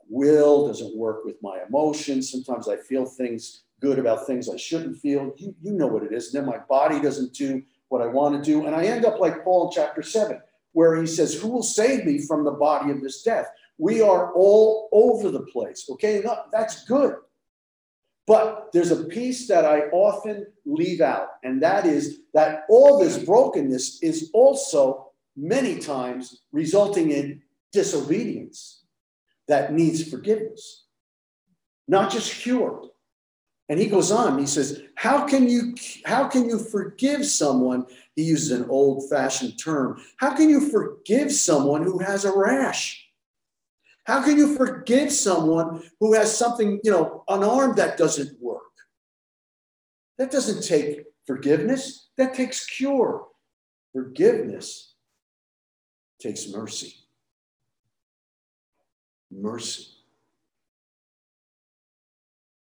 will, 0.10 0.68
doesn't 0.68 0.96
work 0.98 1.26
with 1.26 1.36
my 1.42 1.60
emotions. 1.68 2.32
Sometimes 2.32 2.68
I 2.68 2.78
feel 2.78 3.06
things 3.06 3.64
good 3.82 4.00
about 4.00 4.26
things 4.26 4.50
I 4.50 4.58
shouldn't 4.58 4.98
feel. 4.98 5.34
You, 5.38 5.56
you 5.62 5.74
know 5.74 5.88
what 5.88 6.04
it 6.04 6.14
is. 6.14 6.34
And 6.34 6.42
then 6.42 6.50
my 6.50 6.60
body 6.70 7.00
doesn't 7.00 7.34
do 7.34 7.64
what 7.90 8.02
I 8.02 8.08
want 8.08 8.36
to 8.36 8.42
do. 8.42 8.66
And 8.66 8.76
I 8.76 8.86
end 8.86 9.06
up 9.06 9.20
like 9.20 9.44
Paul 9.44 9.68
in 9.68 9.72
chapter 9.74 10.02
seven, 10.02 10.42
where 10.74 10.96
he 11.00 11.08
says, 11.08 11.34
Who 11.34 11.50
will 11.50 11.64
save 11.64 12.06
me 12.06 12.20
from 12.26 12.44
the 12.44 12.52
body 12.52 12.92
of 12.92 13.02
this 13.02 13.24
death? 13.24 13.48
We 13.78 14.02
are 14.02 14.34
all 14.34 14.90
over 14.92 15.32
the 15.32 15.44
place. 15.44 15.88
Okay, 15.90 16.24
that's 16.52 16.86
good. 16.86 17.16
But 18.28 18.70
there's 18.74 18.92
a 18.92 19.06
piece 19.06 19.48
that 19.48 19.66
I 19.66 19.84
often 19.90 20.46
leave 20.66 21.02
out, 21.02 21.30
and 21.44 21.64
that 21.64 21.86
is 21.86 22.20
that 22.34 22.66
all 22.70 23.00
this 23.00 23.18
brokenness 23.18 24.04
is 24.04 24.30
also 24.34 25.12
many 25.36 25.80
times 25.80 26.44
resulting 26.52 27.10
in 27.12 27.42
disobedience 27.72 28.84
that 29.48 29.74
needs 29.74 30.08
forgiveness, 30.08 30.86
not 31.88 32.12
just 32.12 32.42
cured. 32.42 32.86
And 33.68 33.80
he 33.80 33.88
goes 33.88 34.12
on, 34.12 34.38
he 34.38 34.48
says, 34.48 34.82
How 34.96 35.28
can 35.28 35.48
you 35.48 35.76
how 36.06 36.28
can 36.28 36.50
you 36.50 36.60
forgive 36.60 37.26
someone? 37.26 37.86
He 38.20 38.26
uses 38.26 38.52
an 38.52 38.70
old-fashioned 38.70 39.58
term. 39.58 40.04
How 40.18 40.36
can 40.36 40.50
you 40.50 40.70
forgive 40.70 41.32
someone 41.32 41.84
who 41.84 42.00
has 42.00 42.26
a 42.26 42.38
rash? 42.38 43.08
How 44.04 44.22
can 44.22 44.36
you 44.36 44.58
forgive 44.58 45.10
someone 45.10 45.90
who 46.02 46.14
has 46.16 46.36
something, 46.36 46.82
you 46.84 46.92
know, 46.92 47.24
an 47.30 47.46
arm 47.46 47.78
that 47.78 47.98
doesn't 47.98 48.38
work? 48.42 48.74
That 50.18 50.32
doesn't 50.32 50.68
take 50.68 51.06
forgiveness, 51.26 52.10
that 52.18 52.34
takes 52.34 52.66
cure. 52.66 53.26
Forgiveness 53.94 54.96
takes 56.22 56.50
mercy. 56.50 56.94
Mercy. 59.32 59.86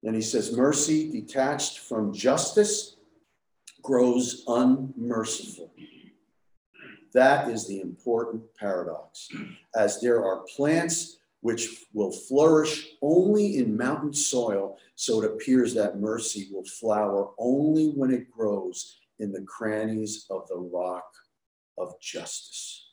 Then 0.03 0.15
he 0.15 0.23
says, 0.23 0.57
mercy 0.57 1.09
detached 1.09 1.79
from 1.79 2.13
justice 2.13 2.96
grows 3.87 4.43
unmerciful. 4.49 5.71
That 7.15 7.49
is 7.49 7.69
the 7.69 7.81
important 7.81 8.43
paradox. 8.59 9.29
As 9.77 10.01
there 10.01 10.25
are 10.25 10.45
plants 10.57 11.19
which 11.41 11.85
will 11.95 12.11
flourish 12.11 12.89
only 13.01 13.59
in 13.59 13.77
mountain 13.77 14.13
soil, 14.13 14.77
so 14.97 15.23
it 15.23 15.31
appears 15.31 15.73
that 15.75 16.01
mercy 16.01 16.49
will 16.53 16.65
flower 16.65 17.31
only 17.39 17.91
when 17.91 18.11
it 18.11 18.29
grows 18.29 18.99
in 19.21 19.31
the 19.31 19.43
crannies 19.43 20.27
of 20.31 20.49
the 20.49 20.57
rock 20.57 21.09
of 21.79 21.95
justice. 22.01 22.91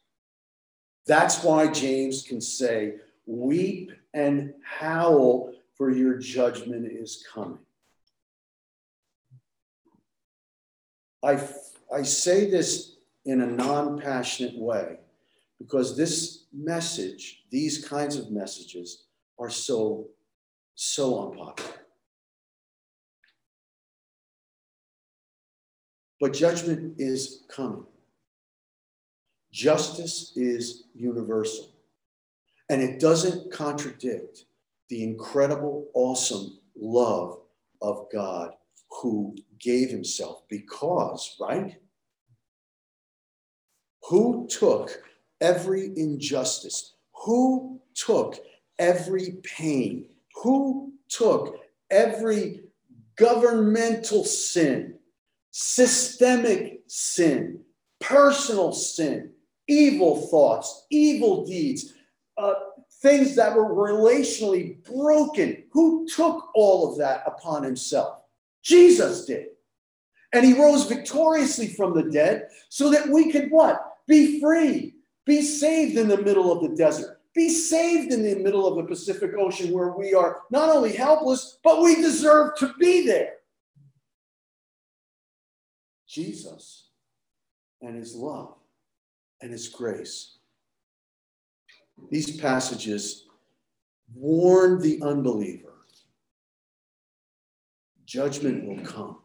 That's 1.07 1.43
why 1.43 1.69
James 1.69 2.21
can 2.21 2.39
say, 2.39 2.97
Weep 3.25 3.91
and 4.13 4.53
howl, 4.63 5.53
for 5.75 5.89
your 5.89 6.19
judgment 6.19 6.85
is 6.85 7.25
coming. 7.33 7.65
I, 11.23 11.41
I 11.93 12.03
say 12.03 12.49
this 12.49 12.95
in 13.25 13.41
a 13.41 13.47
non 13.47 13.99
passionate 13.99 14.57
way 14.57 14.97
because 15.59 15.95
this 15.95 16.45
message, 16.51 17.43
these 17.49 17.85
kinds 17.87 18.17
of 18.17 18.31
messages, 18.31 19.05
are 19.39 19.49
so, 19.49 20.07
so 20.75 21.29
unpopular. 21.31 21.71
But 26.19 26.33
judgment 26.33 26.95
is 26.97 27.43
coming. 27.49 27.85
Justice 29.51 30.33
is 30.35 30.85
universal. 30.95 31.69
And 32.69 32.81
it 32.81 32.99
doesn't 32.99 33.51
contradict 33.51 34.45
the 34.89 35.03
incredible, 35.03 35.87
awesome 35.93 36.59
love 36.75 37.39
of 37.81 38.07
God 38.11 38.53
who 39.01 39.35
gave 39.59 39.89
himself 39.89 40.43
because, 40.49 41.35
right? 41.39 41.77
Who 44.09 44.47
took 44.49 45.01
every 45.41 45.91
injustice? 45.97 46.95
Who 47.25 47.81
took 47.95 48.37
every 48.79 49.37
pain? 49.43 50.07
Who 50.43 50.93
took 51.09 51.57
every 51.89 52.63
governmental 53.15 54.23
sin, 54.23 54.95
systemic 55.51 56.81
sin, 56.87 57.61
personal 57.99 58.73
sin, 58.73 59.31
evil 59.67 60.27
thoughts, 60.27 60.85
evil 60.89 61.45
deeds, 61.45 61.93
uh, 62.37 62.53
things 63.01 63.35
that 63.35 63.55
were 63.55 63.73
relationally 63.73 64.83
broken? 64.83 65.63
Who 65.71 66.07
took 66.13 66.49
all 66.55 66.91
of 66.91 66.97
that 66.97 67.23
upon 67.25 67.63
himself? 67.63 68.22
Jesus 68.63 69.25
did. 69.25 69.47
And 70.33 70.43
he 70.43 70.59
rose 70.59 70.87
victoriously 70.87 71.67
from 71.67 71.93
the 71.93 72.09
dead 72.09 72.47
so 72.69 72.89
that 72.89 73.09
we 73.09 73.31
could 73.31 73.51
what? 73.51 73.97
Be 74.07 74.39
free 74.39 74.93
be 75.25 75.41
saved 75.41 75.97
in 75.97 76.07
the 76.07 76.21
middle 76.21 76.51
of 76.51 76.61
the 76.61 76.75
desert. 76.75 77.21
Be 77.33 77.49
saved 77.49 78.11
in 78.11 78.23
the 78.23 78.35
middle 78.35 78.67
of 78.67 78.75
the 78.75 78.83
Pacific 78.83 79.31
Ocean 79.37 79.71
where 79.71 79.93
we 79.93 80.13
are 80.13 80.41
not 80.51 80.69
only 80.69 80.93
helpless, 80.93 81.57
but 81.63 81.81
we 81.81 81.95
deserve 81.95 82.55
to 82.57 82.73
be 82.79 83.05
there. 83.05 83.35
Jesus 86.07 86.89
and 87.81 87.95
his 87.95 88.15
love 88.15 88.55
and 89.41 89.51
his 89.51 89.67
grace. 89.69 90.37
These 92.11 92.39
passages 92.39 93.25
warn 94.13 94.79
the 94.79 95.01
unbeliever 95.01 95.72
judgment 98.13 98.63
will 98.63 98.85
come. 98.85 99.17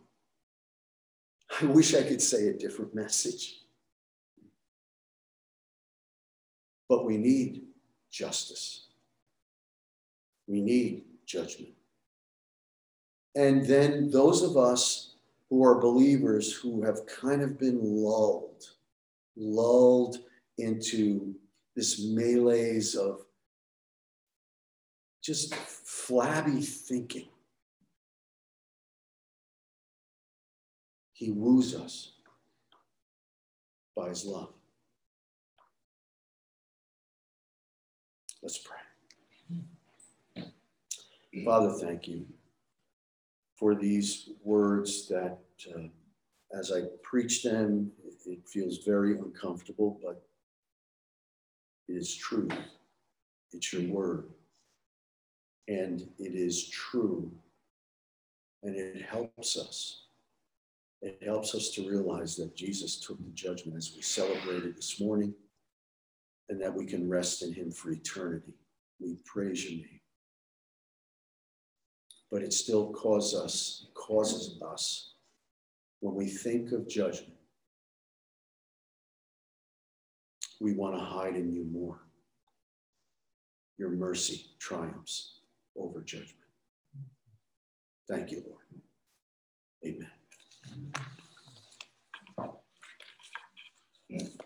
I 1.61 1.67
wish 1.67 1.95
I 1.95 2.03
could 2.03 2.23
say 2.23 2.49
a 2.49 2.55
different 2.55 2.95
message. 2.95 3.59
But 6.89 7.05
we 7.05 7.19
need 7.19 7.65
justice. 8.11 8.87
We 10.47 10.63
need 10.63 11.05
judgment. 11.27 11.75
And 13.35 13.67
then 13.67 14.11
those 14.11 14.43
of 14.43 14.57
us 14.57 15.17
who 15.51 15.63
are 15.67 15.83
believers 15.83 16.51
who 16.51 16.83
have 16.83 17.05
kind 17.05 17.43
of 17.43 17.59
been 17.59 17.81
lulled, 17.83 18.65
lulled 19.37 20.17
into 20.57 21.35
this 21.77 22.07
melees 22.07 22.95
of 22.95 23.27
just 25.23 25.55
flabby 25.55 26.63
thinking. 26.63 27.29
He 31.19 31.33
woos 31.33 31.75
us 31.75 32.13
by 33.97 34.11
his 34.11 34.25
love. 34.25 34.53
Let's 38.41 38.59
pray. 38.59 40.45
Father, 41.45 41.73
thank 41.73 42.07
you 42.07 42.25
for 43.57 43.75
these 43.75 44.31
words 44.45 45.09
that, 45.09 45.41
uh, 45.75 45.89
as 46.57 46.71
I 46.71 46.83
preach 47.03 47.43
them, 47.43 47.91
it 48.25 48.47
feels 48.47 48.85
very 48.85 49.19
uncomfortable, 49.19 49.99
but 50.01 50.23
it 51.89 51.95
is 51.97 52.15
truth. 52.15 52.53
It's 53.53 53.73
your 53.73 53.91
word. 53.93 54.29
And 55.67 56.01
it 56.21 56.37
is 56.37 56.69
true. 56.69 57.33
And 58.63 58.77
it 58.77 59.03
helps 59.03 59.57
us. 59.57 60.08
It 61.01 61.23
helps 61.25 61.55
us 61.55 61.71
to 61.71 61.89
realize 61.89 62.37
that 62.37 62.57
Jesus 62.57 62.99
took 62.99 63.19
the 63.19 63.31
judgment 63.31 63.77
as 63.77 63.93
we 63.95 64.03
celebrated 64.03 64.77
this 64.77 65.01
morning 65.01 65.33
and 66.49 66.61
that 66.61 66.75
we 66.75 66.87
can 66.87 67.09
rest 67.09 67.43
in 67.43 67.53
him 67.53 67.71
for 67.71 67.91
eternity. 67.91 68.55
We 69.01 69.17
praise 69.25 69.65
your 69.65 69.79
name. 69.79 70.01
But 72.31 72.43
it 72.43 72.53
still 72.53 72.93
causes 72.93 73.41
us, 73.41 73.87
causes 73.95 74.61
us, 74.63 75.13
when 76.01 76.15
we 76.15 76.27
think 76.27 76.73
of 76.73 76.89
judgment, 76.89 77.35
we 80.61 80.75
want 80.75 80.95
to 80.95 81.01
hide 81.01 81.37
in 81.37 81.53
you 81.53 81.65
more. 81.65 82.01
Your 83.79 83.91
mercy 83.91 84.47
triumphs 84.59 85.41
over 85.77 86.01
judgment. 86.01 86.35
Thank 88.09 88.33
you, 88.33 88.43
Lord. 88.47 88.65
Amen. 89.85 90.18
Thank 94.11 94.38